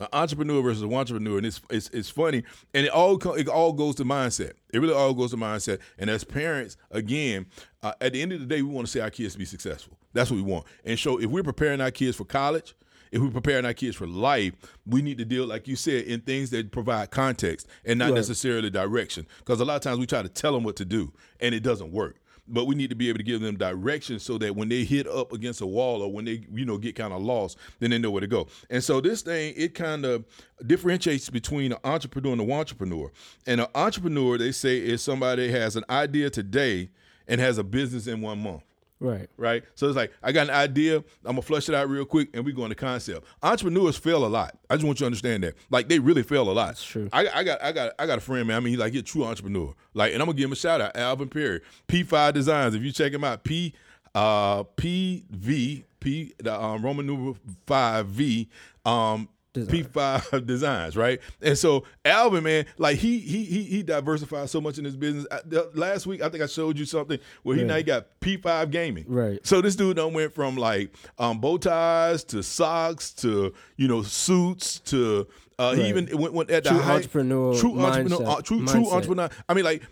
An 0.00 0.08
entrepreneur 0.12 0.62
versus 0.62 0.82
a 0.82 0.86
wantrepreneur, 0.86 1.38
and 1.38 1.46
it's, 1.46 1.60
it's 1.70 1.88
it's 1.90 2.10
funny, 2.10 2.42
and 2.72 2.86
it 2.86 2.90
all 2.90 3.16
it 3.34 3.48
all 3.48 3.72
goes 3.72 3.94
to 3.96 4.04
mindset. 4.04 4.52
It 4.72 4.80
really 4.80 4.94
all 4.94 5.14
goes 5.14 5.30
to 5.30 5.36
mindset. 5.36 5.78
And 5.98 6.10
as 6.10 6.24
parents, 6.24 6.76
again, 6.90 7.46
uh, 7.82 7.92
at 8.00 8.12
the 8.12 8.22
end 8.22 8.32
of 8.32 8.40
the 8.40 8.46
day, 8.46 8.62
we 8.62 8.68
want 8.68 8.86
to 8.86 8.90
see 8.90 9.00
our 9.00 9.10
kids 9.10 9.36
be 9.36 9.44
successful. 9.44 9.96
That's 10.12 10.30
what 10.30 10.36
we 10.36 10.42
want. 10.42 10.66
And 10.84 10.98
so, 10.98 11.20
if 11.20 11.26
we're 11.26 11.44
preparing 11.44 11.80
our 11.80 11.90
kids 11.92 12.16
for 12.16 12.24
college, 12.24 12.74
if 13.14 13.22
we're 13.22 13.30
preparing 13.30 13.64
our 13.64 13.72
kids 13.72 13.94
for 13.94 14.08
life, 14.08 14.54
we 14.84 15.00
need 15.00 15.18
to 15.18 15.24
deal, 15.24 15.46
like 15.46 15.68
you 15.68 15.76
said, 15.76 16.04
in 16.04 16.20
things 16.20 16.50
that 16.50 16.72
provide 16.72 17.12
context 17.12 17.68
and 17.84 17.96
not 18.00 18.06
Right. 18.06 18.16
necessarily 18.16 18.70
direction. 18.70 19.24
Because 19.38 19.60
a 19.60 19.64
lot 19.64 19.76
of 19.76 19.82
times 19.82 20.00
we 20.00 20.06
try 20.06 20.20
to 20.20 20.28
tell 20.28 20.52
them 20.52 20.64
what 20.64 20.74
to 20.76 20.84
do, 20.84 21.12
and 21.38 21.54
it 21.54 21.62
doesn't 21.62 21.92
work. 21.92 22.16
But 22.48 22.64
we 22.66 22.74
need 22.74 22.90
to 22.90 22.96
be 22.96 23.08
able 23.08 23.18
to 23.18 23.24
give 23.24 23.40
them 23.40 23.56
direction 23.56 24.18
so 24.18 24.36
that 24.38 24.56
when 24.56 24.68
they 24.68 24.82
hit 24.82 25.06
up 25.06 25.32
against 25.32 25.60
a 25.60 25.66
wall 25.66 26.02
or 26.02 26.12
when 26.12 26.24
they, 26.24 26.44
you 26.52 26.64
know, 26.66 26.76
get 26.76 26.96
kind 26.96 27.12
of 27.12 27.22
lost, 27.22 27.56
then 27.78 27.90
they 27.90 27.98
know 27.98 28.10
where 28.10 28.20
to 28.20 28.26
go. 28.26 28.48
And 28.68 28.82
so 28.82 29.00
this 29.00 29.22
thing, 29.22 29.54
it 29.56 29.74
kind 29.74 30.04
of 30.04 30.24
differentiates 30.66 31.30
between 31.30 31.70
an 31.72 31.78
entrepreneur 31.84 32.32
and 32.32 32.40
a 32.40 32.44
wantrepreneur. 32.44 33.10
And 33.46 33.60
an 33.60 33.68
entrepreneur, 33.76 34.36
they 34.38 34.50
say, 34.52 34.76
is 34.78 35.02
somebody 35.02 35.50
that 35.52 35.58
has 35.60 35.76
an 35.76 35.84
idea 35.88 36.30
today 36.30 36.90
and 37.28 37.40
has 37.40 37.58
a 37.58 37.64
business 37.64 38.08
in 38.08 38.20
one 38.20 38.40
month. 38.42 38.62
Right. 39.00 39.28
right? 39.36 39.64
So 39.74 39.86
it's 39.86 39.96
like 39.96 40.12
I 40.22 40.32
got 40.32 40.48
an 40.48 40.54
idea, 40.54 40.96
I'm 40.96 41.04
gonna 41.24 41.42
flush 41.42 41.68
it 41.68 41.74
out 41.74 41.88
real 41.88 42.04
quick, 42.04 42.30
and 42.32 42.44
we 42.44 42.52
go 42.52 42.64
into 42.64 42.74
concept. 42.74 43.26
Entrepreneurs 43.42 43.96
fail 43.96 44.24
a 44.24 44.28
lot. 44.28 44.56
I 44.70 44.76
just 44.76 44.86
want 44.86 44.98
you 44.98 45.04
to 45.04 45.06
understand 45.06 45.42
that. 45.44 45.54
Like 45.70 45.88
they 45.88 45.98
really 45.98 46.22
fail 46.22 46.48
a 46.48 46.52
lot. 46.52 46.68
That's 46.68 46.84
true. 46.84 47.08
I, 47.12 47.28
I 47.28 47.44
got 47.44 47.62
I 47.62 47.72
got 47.72 47.92
I 47.98 48.06
got 48.06 48.18
a 48.18 48.20
friend, 48.20 48.48
man. 48.48 48.56
I 48.56 48.60
mean, 48.60 48.70
he's 48.70 48.78
like 48.78 48.92
he's 48.92 49.02
a 49.02 49.04
true 49.04 49.24
entrepreneur. 49.24 49.74
Like, 49.92 50.12
and 50.12 50.22
I'm 50.22 50.26
gonna 50.26 50.38
give 50.38 50.46
him 50.46 50.52
a 50.52 50.56
shout 50.56 50.80
out, 50.80 50.96
Alvin 50.96 51.28
Perry, 51.28 51.60
P5 51.88 52.32
Designs. 52.32 52.74
If 52.74 52.82
you 52.82 52.92
check 52.92 53.12
him 53.12 53.24
out, 53.24 53.44
P 53.44 53.74
uh 54.14 54.62
P 54.76 55.24
V 55.30 55.84
P 56.00 56.34
the 56.38 56.58
um, 56.58 56.82
Roman 56.82 57.06
numeral 57.06 57.36
five 57.66 58.06
V 58.06 58.48
um 58.86 59.28
Design. 59.54 59.84
P5 59.84 60.46
designs, 60.46 60.96
right? 60.96 61.20
And 61.40 61.56
so 61.56 61.84
Alvin, 62.04 62.42
man, 62.44 62.66
like 62.76 62.98
he 62.98 63.18
he 63.20 63.44
he 63.44 63.62
he 63.62 63.82
diversified 63.84 64.50
so 64.50 64.60
much 64.60 64.78
in 64.78 64.84
his 64.84 64.96
business. 64.96 65.26
I, 65.30 65.40
the, 65.46 65.70
last 65.74 66.06
week, 66.06 66.20
I 66.22 66.28
think 66.28 66.42
I 66.42 66.46
showed 66.46 66.76
you 66.76 66.84
something 66.84 67.18
where 67.44 67.54
he 67.56 67.62
Yeah. 67.62 67.68
now 67.68 67.76
he 67.76 67.82
got 67.84 68.06
P5 68.20 68.70
gaming. 68.72 69.04
Right. 69.06 69.38
So 69.46 69.60
this 69.60 69.76
dude 69.76 69.96
done 69.96 70.12
went 70.12 70.32
from 70.34 70.56
like 70.56 70.92
um, 71.18 71.40
bow 71.40 71.56
ties 71.58 72.24
to 72.24 72.42
socks 72.42 73.12
to 73.14 73.54
you 73.76 73.86
know 73.88 74.02
suits 74.02 74.80
to 74.80 75.26
uh, 75.56 75.72
he 75.76 75.88
even 75.88 76.08
went, 76.18 76.34
went 76.34 76.50
at 76.50 76.64
the 76.64 76.70
True 76.70 76.78
height- 76.80 76.94
entrepreneur 76.96 77.56
true 77.56 77.78
entrepreneur, 77.78 78.18
mindset- 78.18 78.38
uh, 78.38 78.42
true 78.42 78.66
true 78.66 78.90
entrepreneur. 78.90 79.28
I 79.48 79.54
mean, 79.54 79.64
like 79.64 79.84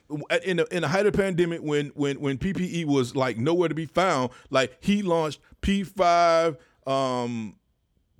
in 0.44 0.56
the 0.56 0.66
in 0.74 0.82
the 0.82 0.88
height 0.88 1.06
of 1.06 1.12
the 1.12 1.18
pandemic, 1.22 1.60
when 1.62 1.92
when 1.94 2.20
when 2.20 2.36
PPE 2.36 2.84
was 2.86 3.14
like 3.14 3.38
nowhere 3.38 3.68
to 3.68 3.74
be 3.76 3.86
found, 3.86 4.30
like 4.50 4.76
he 4.80 5.02
launched 5.02 5.38
P5. 5.62 6.56
Um, 6.84 7.54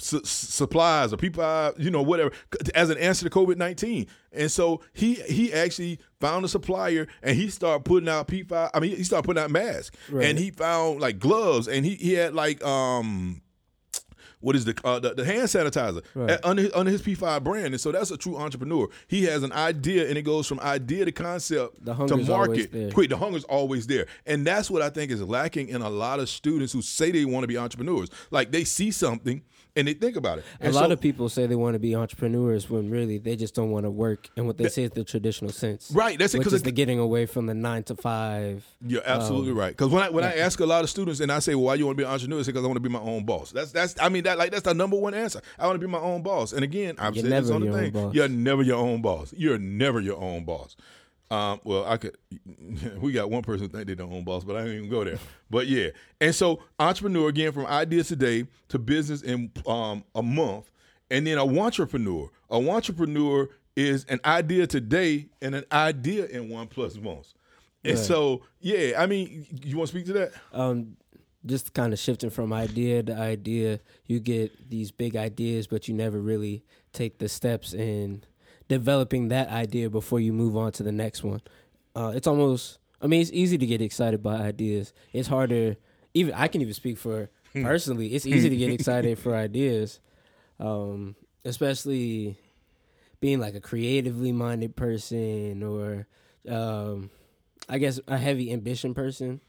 su- 0.03 0.21
supplies 0.25 1.13
or 1.13 1.17
P5, 1.17 1.79
you 1.79 1.91
know, 1.91 2.03
whatever, 2.03 2.33
as 2.75 2.91
an 2.91 2.99
answer 2.99 3.29
to 3.29 3.31
COVID 3.31 3.57
nineteen. 3.57 4.07
And 4.33 4.51
so 4.51 4.81
he 4.93 5.15
he 5.15 5.53
actually 5.53 5.99
found 6.21 6.45
a 6.45 6.49
supplier 6.49 7.07
and 7.23 7.37
he 7.37 7.49
started 7.49 7.85
putting 7.85 8.09
out 8.09 8.29
P5. 8.29 8.71
I 8.75 8.81
mean, 8.81 8.97
he 8.97 9.05
started 9.05 9.25
putting 9.27 9.43
out 9.43 9.51
masks 9.51 9.97
Right. 10.11 10.27
and 10.27 10.39
he 10.39 10.51
found 10.51 11.01
like 11.01 11.19
gloves 11.19 11.69
and 11.69 11.85
he 11.87 11.95
he 11.97 12.15
had 12.15 12.35
like 12.35 12.63
um. 12.65 13.43
What 14.43 14.55
is 14.55 14.65
the, 14.67 14.75
uh, 14.85 14.99
the 14.99 15.15
the 15.15 15.25
hand 15.25 15.45
sanitizer 15.49 16.03
Right. 16.15 16.31
at- 16.33 16.45
under 16.45 16.63
his, 16.63 16.73
under 16.75 16.91
his 16.91 17.01
P5 17.01 17.43
brand, 17.43 17.69
and 17.69 17.81
so 17.81 17.91
that's 17.93 18.11
a 18.11 18.17
true 18.19 18.37
entrepreneur. 18.37 18.89
He 19.09 19.25
has 19.25 19.43
an 19.43 19.53
idea, 19.53 20.09
and 20.09 20.19
it 20.19 20.23
goes 20.23 20.47
from 20.47 20.61
idea 20.61 21.07
to 21.07 21.13
concept 21.13 21.85
to 21.87 22.17
market 22.17 22.93
quick. 22.93 23.09
The 23.09 23.17
hunger's 23.17 23.45
always 23.45 23.87
there, 23.87 24.07
and 24.27 24.47
that's 24.47 24.71
what 24.71 24.83
I 24.83 24.91
think 24.91 25.11
is 25.11 25.23
lacking 25.23 25.69
in 25.69 25.81
a 25.81 25.91
lot 25.91 26.21
of 26.21 26.29
students 26.29 26.73
who 26.73 26.83
say 26.83 27.11
they 27.11 27.25
want 27.25 27.45
to 27.45 27.49
be 27.49 27.57
entrepreneurs. 27.57 28.11
Like 28.31 28.53
they 28.53 28.65
see 28.65 28.91
something 28.91 29.43
and 29.75 29.89
they 29.89 29.95
think 29.95 30.17
about 30.17 30.37
it. 30.39 30.45
A 30.61 30.71
lot 30.71 30.89
so- 30.89 30.93
of 30.93 31.01
people 31.01 31.31
say 31.31 31.47
they 31.47 31.55
want 31.55 31.75
to 31.75 31.79
be 31.79 31.95
entrepreneurs 31.95 32.69
when 32.69 32.91
really 32.91 33.17
they 33.17 33.37
just 33.37 33.55
don't 33.55 33.71
want 33.71 33.87
to 33.87 33.91
work 33.91 34.29
And 34.37 34.47
what 34.47 34.59
they 34.59 34.69
say 34.69 34.83
is 34.83 34.91
the 34.91 35.03
traditional 35.03 35.51
sense. 35.51 35.91
Right, 35.95 36.19
that's 36.19 36.35
it, 36.35 36.39
Which 36.39 36.47
'cause 36.47 36.53
is 36.55 36.61
it- 36.61 36.65
the 36.65 36.73
getting 36.73 36.99
away 36.99 37.25
from 37.25 37.47
the 37.47 37.55
nine 37.55 37.83
to 37.85 37.95
five. 37.97 38.67
You're 38.87 39.01
absolutely 39.07 39.53
Um, 39.53 39.57
right. 39.59 39.71
Because 39.73 39.89
when 39.91 40.03
I 40.03 40.11
when 40.11 40.25
I 40.25 40.35
ask 40.37 40.61
a 40.61 40.67
lot 40.67 40.85
of 40.85 40.91
students 40.91 41.21
and 41.21 41.33
I 41.33 41.39
say, 41.39 41.55
"Well, 41.55 41.65
why 41.67 41.75
you 41.77 41.87
want 41.87 41.97
to 41.97 42.03
be 42.03 42.07
an 42.07 42.13
entrepreneur?" 42.13 42.45
"Because 42.45 42.63
I 42.65 42.67
want 42.67 42.77
to 42.77 42.81
be 42.81 42.89
my 42.91 43.01
own 43.01 43.25
boss." 43.25 43.51
That's 43.53 43.73
that's 43.73 43.95
I 44.01 44.09
mean 44.11 44.25
that 44.33 44.39
like 44.39 44.51
that's 44.51 44.62
the 44.65 44.75
number 44.75 44.97
one 44.97 45.15
answer. 45.15 45.41
I 45.59 45.67
want 45.67 45.81
to 45.81 45.87
be 45.87 45.91
my 45.91 45.99
own 45.99 46.23
boss. 46.23 46.53
And 46.53 46.65
again, 46.65 46.97
I've 46.99 47.15
You're 47.15 47.25
said 47.29 47.45
this 47.45 47.51
on 47.51 47.65
the 47.65 47.73
thing. 47.73 47.93
boss. 47.93 48.15
You're 48.15 48.29
never 48.29 48.62
your 48.62 48.79
own 48.79 49.03
boss. 49.03 49.33
You're 49.37 49.59
never 49.59 50.01
your 50.01 50.21
own 50.21 50.45
boss. 50.45 50.77
Um, 51.31 51.61
well, 51.65 51.85
I 51.87 51.97
could. 51.97 52.17
We 53.01 53.12
got 53.12 53.31
one 53.31 53.43
person 53.43 53.69
think 53.69 53.87
they 53.87 53.95
don't 53.95 54.12
own 54.12 54.25
boss, 54.25 54.45
but 54.45 54.57
I 54.57 54.62
didn't 54.62 54.77
even 54.79 54.91
go 54.91 55.05
there. 55.05 55.19
But 55.51 55.67
yeah, 55.67 55.89
and 56.21 56.35
so 56.35 56.61
entrepreneur 56.79 57.29
again 57.29 57.53
from 57.53 57.67
ideas 57.67 58.09
today 58.09 58.47
to 58.69 58.79
business 58.79 59.23
in 59.23 59.51
um, 59.67 60.05
a 60.15 60.23
month, 60.23 60.71
and 61.11 61.27
then 61.27 61.39
a 61.39 61.45
wantrepreneur. 61.47 62.29
A 62.51 62.59
wantrepreneur 62.59 63.49
is 63.77 64.05
an 64.11 64.21
idea 64.25 64.67
today 64.67 65.29
and 65.41 65.55
an 65.55 65.65
idea 65.73 66.27
in 66.27 66.49
one 66.51 66.67
plus 66.67 66.97
months. 66.97 67.35
And 67.85 67.97
Right. 67.97 68.05
so, 68.07 68.43
yeah, 68.61 69.01
I 69.03 69.07
mean, 69.07 69.47
you 69.65 69.77
want 69.79 69.89
to 69.91 69.97
speak 69.97 70.07
to 70.07 70.12
that? 70.12 70.33
Um, 70.53 70.97
just 71.45 71.75
kind 71.75 71.93
of 71.93 71.99
shifting 71.99 72.31
from 72.31 72.53
idea 72.53 73.03
to 73.03 73.15
idea, 73.15 73.81
you 74.07 74.21
get 74.21 74.71
these 74.71 74.91
big 74.91 75.17
ideas, 75.17 75.67
but 75.67 75.89
you 75.89 75.95
never 75.95 76.21
really 76.21 76.65
take 76.93 77.19
the 77.19 77.29
steps 77.29 77.75
in 77.75 78.25
developing 78.69 79.29
that 79.29 79.49
idea 79.49 79.91
before 79.91 80.21
you 80.21 80.33
move 80.33 80.57
on 80.57 80.73
to 80.73 80.83
the 80.83 80.93
next 80.93 81.23
one. 81.25 81.43
Uh, 81.95 82.13
it's 82.15 82.27
almost, 82.27 82.79
I 83.01 83.07
mean, 83.07 83.21
it's 83.21 83.33
easy 83.33 83.59
to 83.59 83.67
get 83.67 83.83
excited 83.83 84.23
by 84.23 84.37
ideas. 84.37 84.93
It's 85.12 85.29
harder, 85.29 85.77
even 86.14 86.35
I 86.35 86.49
can 86.49 86.61
even 86.61 86.75
speak 86.75 86.99
for 86.99 87.29
personally. 87.53 88.09
It's 88.14 88.27
easy 88.27 88.49
to 88.49 88.57
get 88.57 88.71
excited 88.79 89.19
for 89.19 89.35
ideas, 89.35 90.01
um, 90.59 91.16
especially 91.45 92.38
being 93.21 93.40
like 93.40 93.55
a 93.55 93.61
creatively 93.61 94.33
minded 94.33 94.75
person 94.77 95.62
or, 95.62 96.07
um, 96.49 97.11
I 97.69 97.79
guess, 97.79 98.01
a 98.09 98.16
heavy 98.16 98.53
ambition 98.53 98.95
person 98.95 99.40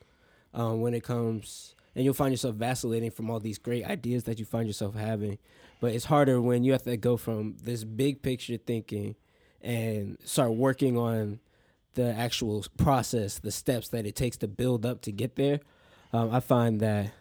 um, 0.54 0.82
when 0.82 0.94
it 0.94 1.04
comes, 1.04 1.76
and 1.96 2.04
you'll 2.06 2.14
find 2.14 2.32
yourself 2.32 2.56
vacillating 2.56 3.12
from 3.12 3.30
all 3.30 3.40
these 3.40 3.58
great 3.58 3.86
ideas 3.86 4.24
that 4.26 4.40
you 4.40 4.46
find 4.46 4.68
yourself 4.68 4.96
having. 4.96 5.38
But 5.80 5.94
it's 5.94 6.06
harder 6.06 6.42
when 6.42 6.64
you 6.64 6.72
have 6.72 6.84
to 6.84 6.98
go 6.98 7.18
from 7.18 7.58
this 7.62 7.84
big 7.84 8.22
picture 8.22 8.58
thinking 8.58 9.16
and 9.62 10.18
start 10.24 10.54
working 10.54 10.98
on 10.98 11.40
the 11.96 12.14
actual 12.14 12.66
process, 12.78 13.40
the 13.40 13.52
steps 13.52 13.90
that 13.90 14.06
it 14.06 14.16
takes 14.16 14.38
to 14.38 14.48
build 14.48 14.86
up 14.86 15.02
to 15.02 15.12
get 15.12 15.36
there. 15.36 15.60
Um, 16.12 16.34
I 16.34 16.40
find 16.40 16.80
that 16.80 17.12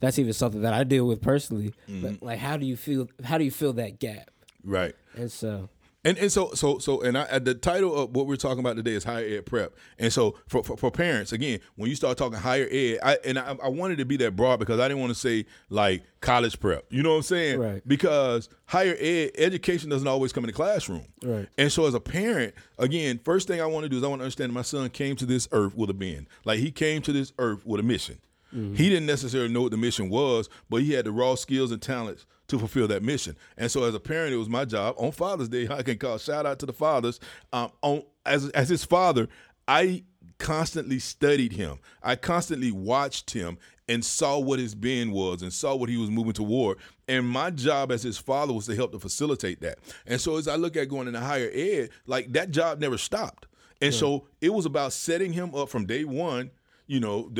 that's 0.00 0.18
even 0.18 0.32
something 0.32 0.62
that 0.62 0.72
I 0.74 0.84
deal 0.84 1.06
with 1.06 1.20
personally. 1.20 1.74
But 2.02 2.22
like, 2.22 2.38
how 2.38 2.56
do 2.56 2.66
you 2.66 2.76
feel? 2.76 3.08
How 3.24 3.38
do 3.38 3.44
you 3.44 3.50
fill 3.50 3.72
that 3.74 3.98
gap? 3.98 4.30
Right. 4.64 4.94
And 5.14 5.30
so, 5.30 5.68
And 6.08 6.16
and 6.16 6.32
so 6.32 6.52
so 6.54 6.78
so 6.78 7.02
and 7.02 7.18
I, 7.18 7.38
the 7.38 7.54
title 7.54 7.94
of 7.94 8.16
what 8.16 8.26
we're 8.26 8.36
talking 8.36 8.60
about 8.60 8.76
today 8.76 8.92
is 8.92 9.04
higher 9.04 9.26
ed 9.26 9.44
prep. 9.44 9.74
And 9.98 10.10
so 10.10 10.36
for, 10.48 10.64
for, 10.64 10.78
for 10.78 10.90
parents, 10.90 11.32
again, 11.32 11.60
when 11.76 11.90
you 11.90 11.96
start 11.96 12.16
talking 12.16 12.38
higher 12.38 12.66
ed, 12.70 12.98
I 13.02 13.18
and 13.26 13.38
I, 13.38 13.56
I 13.62 13.68
wanted 13.68 13.98
to 13.98 14.06
be 14.06 14.16
that 14.18 14.34
broad 14.34 14.58
because 14.58 14.80
I 14.80 14.88
didn't 14.88 15.00
want 15.00 15.12
to 15.12 15.18
say 15.18 15.44
like 15.68 16.04
college 16.22 16.58
prep. 16.60 16.86
You 16.88 17.02
know 17.02 17.10
what 17.10 17.16
I'm 17.16 17.22
saying? 17.22 17.60
Right. 17.60 17.82
Because 17.86 18.48
higher 18.64 18.96
ed 18.98 19.32
education 19.36 19.90
doesn't 19.90 20.08
always 20.08 20.32
come 20.32 20.44
in 20.44 20.48
the 20.48 20.54
classroom. 20.54 21.04
Right. 21.22 21.46
And 21.58 21.70
so 21.70 21.86
as 21.86 21.92
a 21.92 22.00
parent, 22.00 22.54
again, 22.78 23.20
first 23.22 23.46
thing 23.46 23.60
I 23.60 23.66
want 23.66 23.82
to 23.82 23.90
do 23.90 23.98
is 23.98 24.02
I 24.02 24.06
want 24.06 24.20
to 24.20 24.24
understand 24.24 24.50
my 24.54 24.62
son 24.62 24.88
came 24.88 25.14
to 25.16 25.26
this 25.26 25.46
earth 25.52 25.76
with 25.76 25.90
a 25.90 25.94
bend. 25.94 26.26
Like 26.46 26.58
he 26.60 26.70
came 26.70 27.02
to 27.02 27.12
this 27.12 27.34
earth 27.38 27.66
with 27.66 27.80
a 27.80 27.84
mission. 27.84 28.18
Mm-hmm. 28.54 28.76
He 28.76 28.88
didn't 28.88 29.04
necessarily 29.04 29.52
know 29.52 29.60
what 29.60 29.72
the 29.72 29.76
mission 29.76 30.08
was, 30.08 30.48
but 30.70 30.80
he 30.80 30.94
had 30.94 31.04
the 31.04 31.12
raw 31.12 31.34
skills 31.34 31.70
and 31.70 31.82
talents 31.82 32.24
to 32.48 32.58
fulfill 32.58 32.88
that 32.88 33.02
mission. 33.02 33.36
And 33.56 33.70
so, 33.70 33.84
as 33.84 33.94
a 33.94 34.00
parent, 34.00 34.34
it 34.34 34.38
was 34.38 34.48
my 34.48 34.64
job 34.64 34.94
on 34.98 35.12
Father's 35.12 35.48
Day. 35.48 35.68
I 35.70 35.82
can 35.82 35.98
call 35.98 36.18
shout 36.18 36.46
out 36.46 36.58
to 36.60 36.66
the 36.66 36.72
fathers. 36.72 37.20
Um, 37.52 37.70
on 37.82 38.02
as 38.26 38.48
as 38.50 38.68
his 38.68 38.84
father, 38.84 39.28
I 39.66 40.04
constantly 40.38 40.98
studied 40.98 41.52
him. 41.52 41.78
I 42.02 42.16
constantly 42.16 42.72
watched 42.72 43.30
him 43.30 43.58
and 43.88 44.04
saw 44.04 44.38
what 44.38 44.58
his 44.58 44.74
being 44.74 45.12
was 45.12 45.42
and 45.42 45.52
saw 45.52 45.74
what 45.74 45.88
he 45.88 45.96
was 45.96 46.10
moving 46.10 46.34
toward. 46.34 46.78
And 47.08 47.26
my 47.26 47.50
job 47.50 47.90
as 47.90 48.02
his 48.02 48.18
father 48.18 48.52
was 48.52 48.66
to 48.66 48.76
help 48.76 48.92
to 48.92 48.98
facilitate 48.98 49.60
that. 49.62 49.78
And 50.06 50.20
so, 50.20 50.36
as 50.36 50.48
I 50.48 50.56
look 50.56 50.76
at 50.76 50.88
going 50.88 51.08
into 51.08 51.20
higher 51.20 51.50
ed, 51.52 51.90
like 52.06 52.32
that 52.32 52.50
job 52.50 52.80
never 52.80 52.98
stopped. 52.98 53.46
And 53.80 53.94
so, 53.94 54.26
it 54.40 54.52
was 54.52 54.66
about 54.66 54.92
setting 54.92 55.32
him 55.32 55.54
up 55.54 55.68
from 55.68 55.86
day 55.86 56.04
one 56.04 56.50
you 56.88 57.00
know, 57.00 57.30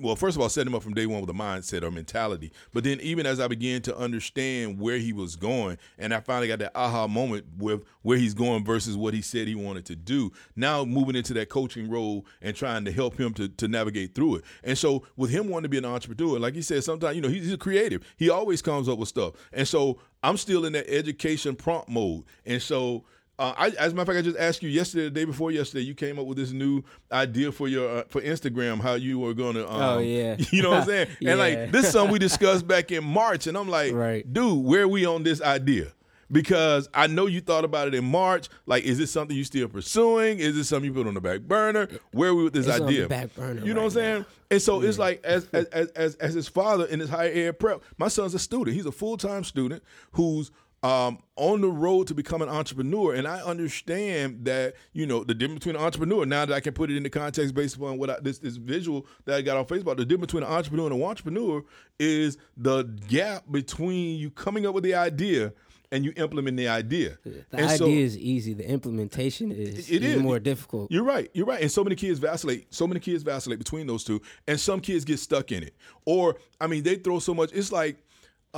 well, 0.00 0.16
first 0.16 0.34
of 0.36 0.40
all, 0.40 0.48
set 0.48 0.66
him 0.66 0.74
up 0.74 0.82
from 0.82 0.94
day 0.94 1.04
one 1.04 1.20
with 1.20 1.28
a 1.28 1.34
mindset 1.34 1.82
or 1.82 1.90
mentality. 1.90 2.50
But 2.72 2.84
then, 2.84 3.00
even 3.02 3.26
as 3.26 3.38
I 3.38 3.46
began 3.46 3.82
to 3.82 3.96
understand 3.96 4.80
where 4.80 4.96
he 4.96 5.12
was 5.12 5.36
going, 5.36 5.76
and 5.98 6.14
I 6.14 6.20
finally 6.20 6.48
got 6.48 6.58
that 6.60 6.72
aha 6.74 7.06
moment 7.06 7.44
with 7.58 7.84
where 8.00 8.16
he's 8.16 8.32
going 8.32 8.64
versus 8.64 8.96
what 8.96 9.12
he 9.12 9.20
said 9.20 9.46
he 9.46 9.54
wanted 9.54 9.84
to 9.86 9.96
do. 9.96 10.32
Now, 10.56 10.86
moving 10.86 11.16
into 11.16 11.34
that 11.34 11.50
coaching 11.50 11.90
role 11.90 12.24
and 12.40 12.56
trying 12.56 12.86
to 12.86 12.92
help 12.92 13.20
him 13.20 13.34
to, 13.34 13.48
to 13.48 13.68
navigate 13.68 14.14
through 14.14 14.36
it. 14.36 14.44
And 14.64 14.78
so, 14.78 15.04
with 15.16 15.30
him 15.30 15.50
wanting 15.50 15.64
to 15.64 15.68
be 15.68 15.78
an 15.78 15.84
entrepreneur, 15.84 16.38
like 16.38 16.54
he 16.54 16.62
said, 16.62 16.82
sometimes 16.82 17.14
you 17.14 17.20
know 17.20 17.28
he's, 17.28 17.44
he's 17.44 17.52
a 17.52 17.58
creative. 17.58 18.02
He 18.16 18.30
always 18.30 18.62
comes 18.62 18.88
up 18.88 18.98
with 18.98 19.10
stuff. 19.10 19.34
And 19.52 19.68
so, 19.68 20.00
I'm 20.22 20.38
still 20.38 20.64
in 20.64 20.72
that 20.72 20.88
education 20.88 21.54
prompt 21.54 21.90
mode. 21.90 22.24
And 22.46 22.62
so. 22.62 23.04
Uh, 23.38 23.54
I, 23.56 23.68
as 23.68 23.92
a 23.92 23.94
matter 23.94 24.00
of 24.02 24.06
fact, 24.08 24.18
I 24.18 24.22
just 24.22 24.36
asked 24.38 24.62
you 24.64 24.68
yesterday, 24.68 25.04
the 25.04 25.10
day 25.10 25.24
before 25.24 25.52
yesterday, 25.52 25.84
you 25.84 25.94
came 25.94 26.18
up 26.18 26.26
with 26.26 26.36
this 26.38 26.50
new 26.50 26.82
idea 27.12 27.52
for 27.52 27.68
your 27.68 27.98
uh, 27.98 28.02
for 28.08 28.20
Instagram, 28.20 28.80
how 28.80 28.94
you 28.94 29.18
were 29.20 29.32
going 29.34 29.54
to. 29.54 29.68
Um, 29.70 29.80
Oh, 29.80 29.98
yeah. 30.00 30.36
you 30.50 30.60
know 30.62 30.70
what 30.70 30.80
I'm 30.80 30.86
saying? 30.86 31.08
And 31.24 31.38
like 31.38 31.70
this, 31.72 31.86
is 31.86 31.92
something 31.92 32.12
we 32.12 32.18
discussed 32.18 32.66
back 32.66 32.90
in 32.90 33.04
March, 33.04 33.46
and 33.46 33.56
I'm 33.56 33.68
like, 33.68 33.92
Right. 33.92 34.30
dude, 34.32 34.64
where 34.64 34.82
are 34.82 34.88
we 34.88 35.06
on 35.06 35.22
this 35.22 35.40
idea? 35.40 35.92
Because 36.30 36.90
I 36.92 37.06
know 37.06 37.24
you 37.26 37.40
thought 37.40 37.64
about 37.64 37.88
it 37.88 37.94
in 37.94 38.04
March. 38.04 38.48
Like, 38.66 38.84
is 38.84 38.98
this 38.98 39.10
something 39.10 39.34
you 39.34 39.44
still 39.44 39.66
pursuing? 39.68 40.40
Is 40.40 40.56
this 40.56 40.68
something 40.68 40.90
you 40.90 40.92
put 40.92 41.06
on 41.06 41.14
the 41.14 41.22
back 41.22 41.40
burner? 41.40 41.88
Where 42.10 42.30
are 42.30 42.34
we 42.34 42.44
with 42.44 42.52
this 42.52 42.66
It's 42.66 42.80
idea? 42.80 43.08
back 43.08 43.34
burner 43.34 43.64
You 43.64 43.72
know 43.72 43.84
what 43.84 43.96
I'm 43.96 44.02
right 44.02 44.12
saying? 44.12 44.24
And 44.50 44.60
so 44.62 44.82
it's 44.82 44.98
like 44.98 45.24
as, 45.24 45.46
as 45.52 45.64
as 45.66 45.88
as 45.88 46.14
as 46.16 46.34
his 46.34 46.48
father 46.48 46.84
in 46.86 47.00
his 47.00 47.08
higher 47.08 47.30
ed 47.32 47.58
prep, 47.58 47.82
my 47.96 48.08
son's 48.08 48.34
a 48.34 48.38
student. 48.38 48.76
He's 48.76 48.84
a 48.84 48.92
full 48.92 49.16
time 49.16 49.42
student 49.44 49.82
who's 50.12 50.50
um, 50.82 51.18
on 51.36 51.60
the 51.60 51.68
road 51.68 52.06
to 52.06 52.14
become 52.14 52.42
an 52.42 52.48
entrepreneur. 52.48 53.14
And 53.14 53.26
I 53.26 53.40
understand 53.42 54.44
that, 54.44 54.74
you 54.92 55.06
know, 55.06 55.24
the 55.24 55.34
difference 55.34 55.60
between 55.60 55.76
an 55.76 55.82
entrepreneur, 55.82 56.24
now 56.24 56.44
that 56.44 56.54
I 56.54 56.60
can 56.60 56.72
put 56.72 56.90
it 56.90 56.96
into 56.96 57.10
context 57.10 57.54
based 57.54 57.76
upon 57.76 57.98
what 57.98 58.10
I, 58.10 58.16
this, 58.20 58.38
this 58.38 58.56
visual 58.56 59.06
that 59.24 59.36
I 59.36 59.42
got 59.42 59.56
on 59.56 59.64
Facebook, 59.64 59.96
the 59.96 60.04
difference 60.04 60.32
between 60.32 60.44
an 60.44 60.50
entrepreneur 60.50 60.86
and 60.86 60.94
an 60.94 61.02
entrepreneur 61.02 61.64
is 61.98 62.38
the 62.56 62.84
gap 63.08 63.44
between 63.50 64.18
you 64.18 64.30
coming 64.30 64.66
up 64.66 64.74
with 64.74 64.84
the 64.84 64.94
idea 64.94 65.52
and 65.90 66.04
you 66.04 66.12
implement 66.16 66.56
the 66.56 66.68
idea. 66.68 67.18
The 67.24 67.44
and 67.52 67.66
idea 67.66 67.78
so, 67.78 67.86
is 67.86 68.18
easy. 68.18 68.52
The 68.54 68.68
implementation 68.68 69.50
is 69.50 69.90
It 69.90 70.02
even 70.02 70.18
is. 70.18 70.22
more 70.22 70.38
difficult. 70.38 70.90
You're 70.90 71.04
right. 71.04 71.30
You're 71.32 71.46
right. 71.46 71.62
And 71.62 71.72
so 71.72 71.82
many 71.82 71.96
kids 71.96 72.18
vacillate. 72.18 72.72
So 72.72 72.86
many 72.86 73.00
kids 73.00 73.22
vacillate 73.22 73.58
between 73.58 73.86
those 73.86 74.04
two, 74.04 74.20
and 74.46 74.60
some 74.60 74.80
kids 74.80 75.04
get 75.04 75.18
stuck 75.18 75.50
in 75.50 75.62
it. 75.62 75.74
Or 76.04 76.36
I 76.60 76.66
mean, 76.66 76.82
they 76.82 76.96
throw 76.96 77.18
so 77.18 77.34
much. 77.34 77.52
It's 77.52 77.72
like, 77.72 77.96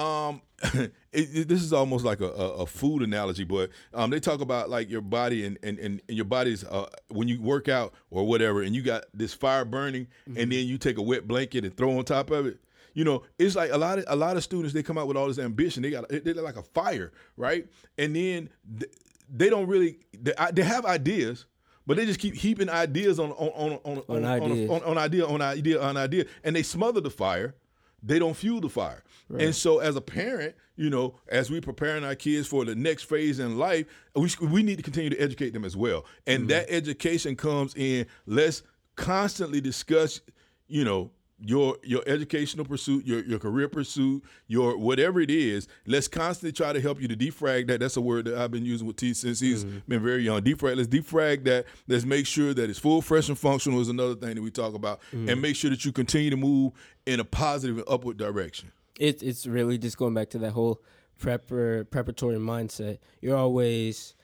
um, 0.01 0.43
it, 0.75 0.93
it- 1.13 1.49
this 1.49 1.63
is 1.63 1.73
almost 1.73 2.05
like 2.05 2.21
a, 2.21 2.29
a, 2.31 2.49
a 2.63 2.67
food 2.67 3.03
analogy, 3.03 3.45
but 3.45 3.71
um, 3.95 4.11
they 4.11 4.21
talk 4.21 4.41
about 4.41 4.71
like 4.71 4.91
your 4.91 5.01
body 5.01 5.45
and 5.47 5.59
and, 5.63 5.79
and, 5.79 6.01
and 6.09 6.17
your 6.17 6.25
body's 6.27 6.65
uh, 6.65 6.89
when 7.09 7.29
you 7.29 7.41
work 7.41 7.69
out 7.69 7.93
or 8.11 8.27
whatever, 8.27 8.63
and 8.63 8.75
you 8.75 8.83
got 8.83 9.05
this 9.15 9.35
fire 9.35 9.65
burning, 9.65 10.07
and 10.27 10.37
then 10.53 10.67
you 10.67 10.79
take 10.79 10.99
a 10.99 11.03
wet 11.03 11.27
blanket 11.29 11.65
and 11.65 11.77
throw 11.77 11.97
on 11.99 12.05
top 12.05 12.31
of 12.31 12.47
it. 12.47 12.59
You 12.93 13.05
know, 13.05 13.23
it's 13.39 13.55
like 13.55 13.71
a 13.71 13.79
lot 13.79 13.99
of 13.99 14.05
a 14.09 14.17
lot 14.17 14.37
of 14.37 14.43
students. 14.43 14.75
They 14.75 14.83
come 14.83 14.99
out 14.99 15.07
with 15.07 15.17
all 15.17 15.29
this 15.29 15.39
ambition. 15.39 15.83
They 15.83 15.91
got 15.91 16.09
they're 16.09 16.35
like 16.35 16.57
a 16.57 16.63
fire, 16.63 17.13
right? 17.37 17.67
And 17.99 18.15
then 18.17 18.51
th- 18.79 18.93
they 19.33 19.49
don't 19.49 19.69
really 19.69 19.99
they, 20.21 20.33
they 20.53 20.63
have 20.65 20.85
ideas, 20.85 21.47
but 21.87 21.97
they 21.97 22.05
just 22.05 22.19
keep 22.19 22.35
heaping 22.35 22.69
ideas 22.69 23.21
on 23.21 23.31
on 23.33 23.49
on 23.51 23.73
on 23.85 23.99
on, 24.09 24.17
on, 24.17 24.25
ideas. 24.25 24.71
on, 24.71 24.83
on 24.83 24.99
idea 24.99 25.25
on 25.27 25.41
idea 25.41 25.81
on 25.81 25.97
idea, 25.97 26.25
and 26.43 26.55
they 26.57 26.63
smother 26.65 27.01
the 27.01 27.11
fire. 27.11 27.55
They 28.03 28.19
don't 28.19 28.35
fuel 28.35 28.61
the 28.61 28.69
fire. 28.69 29.03
And 29.39 29.55
so, 29.55 29.79
as 29.79 29.95
a 29.95 30.01
parent, 30.01 30.57
you 30.77 30.91
know, 30.91 31.15
as 31.29 31.51
we 31.51 31.61
preparing 31.61 32.05
our 32.05 32.15
kids 32.15 32.49
for 32.49 32.65
the 32.65 32.75
next 32.75 33.05
phase 33.05 33.39
in 33.39 33.59
life, 33.59 33.87
we 34.15 34.31
we 34.41 34.63
need 34.63 34.77
to 34.77 34.83
continue 34.83 35.11
to 35.11 35.19
educate 35.19 35.51
them 35.53 35.65
as 35.65 35.77
well. 35.77 36.05
And 36.27 36.41
mm-hmm. 36.41 36.49
that 36.49 36.67
education 36.71 37.37
comes 37.37 37.75
in. 37.77 38.07
Let's 38.27 38.63
constantly 38.97 39.61
discuss, 39.61 40.21
you 40.67 40.85
know, 40.85 41.11
your 41.45 41.77
your 41.83 42.03
educational 42.07 42.65
pursuit, 42.65 43.07
your 43.07 43.25
your 43.25 43.39
career 43.39 43.69
pursuit, 43.69 44.23
your 44.47 44.77
whatever 44.77 45.21
it 45.21 45.31
is. 45.31 45.69
Let's 45.87 46.09
constantly 46.09 46.53
try 46.53 46.73
to 46.73 46.81
help 46.81 47.01
you 47.01 47.09
to 47.09 47.17
defrag 47.17 47.67
that. 47.69 47.81
That's 47.81 47.97
a 47.97 48.01
word 48.01 48.27
that 48.27 48.39
I've 48.39 48.51
been 48.51 48.65
using 48.65 48.87
with 48.87 48.97
T 48.97 49.15
since 49.15 49.41
he's 49.41 49.65
mm-hmm. 49.65 49.79
been 49.89 50.03
very 50.03 50.23
young. 50.23 50.43
Defrag. 50.43 50.77
Let's 50.77 50.89
defrag 50.89 51.45
that. 51.45 51.67
Let's 51.89 52.05
make 52.05 52.27
sure 52.27 52.53
that 52.55 52.69
it's 52.69 52.79
full, 52.79 53.03
fresh, 53.03 53.29
and 53.29 53.39
functional 53.39 53.81
is 53.81 53.89
another 53.89 54.15
thing 54.15 54.35
that 54.35 54.43
we 54.43 54.51
talk 54.51 54.75
about, 54.75 55.01
mm-hmm. 55.13 55.29
and 55.29 55.41
make 55.41 55.57
sure 55.57 55.71
that 55.71 55.85
you 55.85 55.93
continue 55.93 56.31
to 56.31 56.37
move 56.37 56.73
in 57.07 57.21
a 57.21 57.25
positive 57.25 57.79
and 57.79 57.87
upward 57.89 58.17
direction. 58.17 58.73
It, 58.99 59.23
it's 59.23 59.47
really 59.47 59.79
just 59.79 59.97
going 59.97 60.15
back 60.15 60.31
to 60.31 60.39
that 60.39 60.51
whole 60.51 60.83
prepar 61.21 61.89
preparatory 61.91 62.37
mindset. 62.37 62.99
You're 63.21 63.37
always 63.37 64.15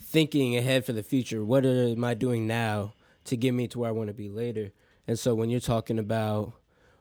thinking 0.00 0.56
ahead 0.56 0.84
for 0.84 0.92
the 0.92 1.02
future. 1.02 1.44
What 1.44 1.64
am 1.64 2.04
I 2.04 2.14
doing 2.14 2.46
now 2.46 2.94
to 3.24 3.36
get 3.36 3.52
me 3.52 3.68
to 3.68 3.78
where 3.78 3.88
I 3.88 3.92
want 3.92 4.08
to 4.08 4.14
be 4.14 4.28
later? 4.28 4.72
And 5.06 5.18
so 5.18 5.34
when 5.34 5.50
you're 5.50 5.60
talking 5.60 5.98
about 5.98 6.54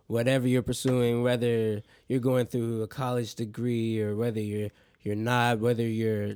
whatever 0.08 0.48
you're 0.48 0.64
pursuing, 0.64 1.22
whether 1.22 1.82
you're 2.08 2.20
going 2.20 2.48
through 2.48 2.82
a 2.82 2.88
college 2.88 3.36
degree 3.36 4.02
or 4.02 4.16
whether 4.16 4.40
you're 4.40 4.70
you're 5.02 5.16
not, 5.16 5.60
whether 5.60 5.84
you're 5.84 6.36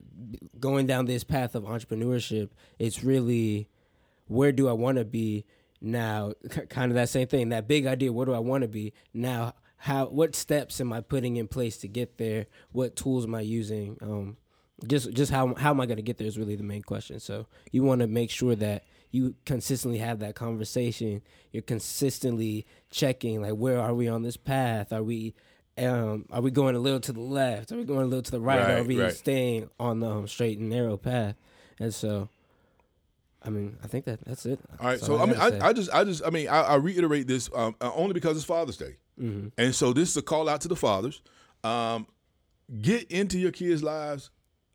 going 0.59 0.87
down 0.87 1.05
this 1.05 1.23
path 1.23 1.53
of 1.53 1.63
entrepreneurship, 1.63 2.49
it's 2.79 3.03
really 3.03 3.67
where 4.27 4.51
do 4.51 4.69
I 4.69 4.73
want 4.73 4.97
to 4.99 5.05
be 5.05 5.45
now? 5.81 6.33
Kind 6.69 6.91
of 6.91 6.95
that 6.95 7.09
same 7.09 7.27
thing, 7.27 7.49
that 7.49 7.67
big 7.67 7.85
idea. 7.85 8.13
Where 8.13 8.25
do 8.25 8.33
I 8.33 8.39
want 8.39 8.61
to 8.61 8.67
be 8.67 8.93
now? 9.13 9.53
How? 9.77 10.05
What 10.05 10.35
steps 10.35 10.79
am 10.79 10.93
I 10.93 11.01
putting 11.01 11.35
in 11.35 11.47
place 11.47 11.77
to 11.77 11.87
get 11.87 12.17
there? 12.17 12.45
What 12.71 12.95
tools 12.95 13.25
am 13.25 13.35
I 13.35 13.41
using? 13.41 13.97
Um, 14.01 14.37
just 14.87 15.11
just 15.11 15.31
how 15.31 15.53
how 15.55 15.71
am 15.71 15.81
I 15.81 15.85
going 15.85 15.97
to 15.97 16.03
get 16.03 16.17
there 16.17 16.27
is 16.27 16.37
really 16.37 16.55
the 16.55 16.63
main 16.63 16.83
question. 16.83 17.19
So 17.19 17.47
you 17.71 17.83
want 17.83 18.01
to 18.01 18.07
make 18.07 18.29
sure 18.29 18.55
that 18.55 18.85
you 19.13 19.35
consistently 19.45 19.99
have 19.99 20.19
that 20.19 20.33
conversation. 20.35 21.21
You're 21.51 21.61
consistently 21.61 22.65
checking 22.89 23.41
like 23.41 23.53
where 23.53 23.79
are 23.79 23.93
we 23.93 24.07
on 24.09 24.23
this 24.23 24.35
path? 24.35 24.91
Are 24.91 25.03
we 25.03 25.35
um, 25.77 26.25
are 26.31 26.41
we 26.41 26.51
going 26.51 26.75
a 26.75 26.79
little 26.79 26.99
to 26.99 27.13
the 27.13 27.21
left? 27.21 27.71
Are 27.71 27.77
we 27.77 27.85
going 27.85 28.01
a 28.01 28.05
little 28.05 28.23
to 28.23 28.31
the 28.31 28.41
right? 28.41 28.59
Right, 28.59 28.77
are 28.79 28.83
we 28.83 28.99
right. 28.99 29.13
staying 29.13 29.69
on 29.79 29.99
the 30.01 30.09
um, 30.09 30.27
straight 30.27 30.57
and 30.59 30.69
narrow 30.69 30.97
path? 30.97 31.35
And 31.79 31.93
so, 31.93 32.27
I 33.41 33.49
mean, 33.49 33.77
I 33.83 33.87
think 33.87 34.05
that 34.05 34.23
that's 34.25 34.45
it. 34.45 34.59
All 34.79 34.85
right. 34.87 34.91
That's 34.95 35.05
So 35.05 35.15
all 35.17 35.21
I 35.23 35.25
mean. 35.25 35.35
I, 35.37 35.67
I 35.69 35.73
just, 35.73 35.91
I 35.93 36.03
just, 36.03 36.23
I 36.25 36.29
mean, 36.31 36.47
I, 36.47 36.61
I 36.61 36.75
reiterate 36.75 37.27
this 37.27 37.49
um, 37.55 37.75
uh, 37.81 37.91
only 37.93 38.13
because 38.13 38.35
it's 38.35 38.45
Father's 38.45 38.77
Day, 38.77 38.97
Mm-hmm. 39.21 39.49
and 39.59 39.75
so 39.75 39.93
this 39.93 40.09
is 40.09 40.17
a 40.17 40.21
call 40.23 40.49
out 40.49 40.61
to 40.61 40.67
the 40.67 40.75
fathers. 40.75 41.21
Um, 41.63 42.07
get 42.81 43.11
into 43.11 43.37
your 43.37 43.51
kids' 43.51 43.83
lives. 43.83 44.31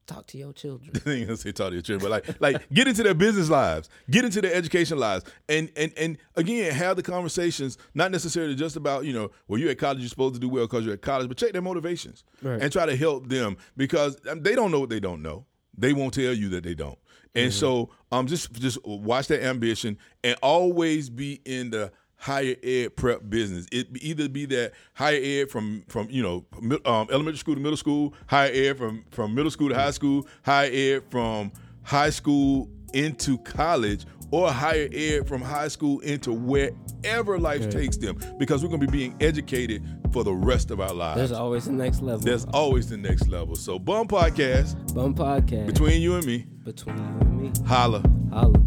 Talk 0.09 0.27
to 0.29 0.39
your 0.39 0.53
children. 0.53 0.91
I 1.07 1.11
ain't 1.11 1.27
gonna 1.29 1.37
say 1.37 1.53
talk 1.53 1.69
to 1.69 1.75
your 1.75 1.83
children, 1.83 2.11
but 2.11 2.27
like, 2.27 2.41
like 2.41 2.69
get 2.71 2.89
into 2.89 3.03
their 3.05 3.15
business 3.15 3.49
lives, 3.49 3.89
get 4.11 4.25
into 4.25 4.41
their 4.41 4.53
education 4.55 4.99
lives, 4.99 5.25
and 5.49 5.71
and 5.77 5.93
and 5.97 6.19
again, 6.35 6.73
have 6.75 6.97
the 6.97 7.03
conversations. 7.05 7.79
Not 7.95 8.11
necessarily 8.11 8.57
just 8.57 8.75
about 8.75 9.05
you 9.05 9.13
know, 9.13 9.31
well, 9.47 9.61
you're 9.61 9.71
at 9.71 9.79
college, 9.79 10.01
you're 10.01 10.09
supposed 10.09 10.35
to 10.35 10.41
do 10.41 10.49
well 10.49 10.65
because 10.67 10.85
you're 10.85 10.95
at 10.95 11.03
college, 11.03 11.29
but 11.29 11.37
check 11.37 11.53
their 11.53 11.63
motivations 11.63 12.25
Right. 12.43 12.61
and 12.61 12.73
try 12.73 12.87
to 12.87 12.97
help 12.97 13.29
them 13.29 13.57
because 13.77 14.17
um, 14.29 14.43
they 14.43 14.55
don't 14.57 14.73
know 14.73 14.81
what 14.81 14.89
they 14.91 15.01
don't 15.01 15.23
know. 15.23 15.47
They 15.77 15.93
won't 15.93 16.13
tell 16.15 16.33
you 16.33 16.49
that 16.51 16.65
they 16.65 16.75
don't. 16.75 16.99
And 17.35 17.53
so, 17.53 17.91
um, 18.11 18.27
just 18.27 18.53
just 18.55 18.85
watch 18.85 19.29
that 19.29 19.45
ambition 19.45 19.99
and 20.25 20.37
always 20.43 21.09
be 21.09 21.41
in 21.45 21.71
the 21.71 21.93
higher 22.19 22.57
ed 22.63 22.97
prep 22.97 23.29
business. 23.31 23.67
It 23.73 23.89
either 24.03 24.29
be 24.29 24.45
that 24.47 24.73
higher 24.95 25.21
ed 25.23 25.51
from 25.51 25.85
from 25.89 26.09
you 26.11 26.23
know 26.23 26.45
um, 26.85 27.09
elementary 27.11 27.39
school 27.39 27.55
to 27.55 27.61
middle 27.61 27.77
school, 27.77 28.15
higher 28.27 28.51
ed 28.53 28.77
from 28.79 29.05
from 29.11 29.35
middle 29.35 29.51
school 29.51 29.69
to 29.71 29.75
high 29.75 29.93
school, 29.93 30.27
higher 30.45 30.71
ed 30.73 31.03
from 31.11 31.53
high 31.83 32.11
school 32.11 32.69
into 32.95 33.39
college, 33.39 34.05
or 34.31 34.51
higher 34.51 34.89
ed 34.93 35.29
from 35.29 35.41
high 35.43 35.69
school 35.69 36.01
into 36.01 36.33
wherever 36.33 37.39
life 37.39 37.61
Right. 37.63 37.71
takes 37.71 37.97
them. 37.97 38.19
Because 38.39 38.63
we're 38.63 38.69
going 38.71 38.81
to 38.81 38.87
be 38.87 38.91
being 38.99 39.15
educated 39.21 39.83
for 40.13 40.25
the 40.25 40.33
rest 40.33 40.71
of 40.71 40.81
our 40.81 40.95
lives. 40.95 41.19
There's 41.19 41.33
always 41.33 41.67
the 41.67 41.73
next 41.73 42.01
level. 42.01 42.21
There's 42.21 42.47
always 42.47 42.89
the 42.89 42.97
next 42.97 43.29
level. 43.29 43.55
So, 43.57 43.79
Bum 43.79 44.09
Podcast 44.09 44.95
Bum 44.95 45.15
podcast 45.15 45.67
between 45.67 46.01
you 46.01 46.15
and 46.17 46.25
me. 46.27 46.47
between 46.65 46.97
you 46.97 47.05
and 47.21 47.43
me. 47.43 47.53
Holla. 47.67 48.03
Holla. 48.31 48.59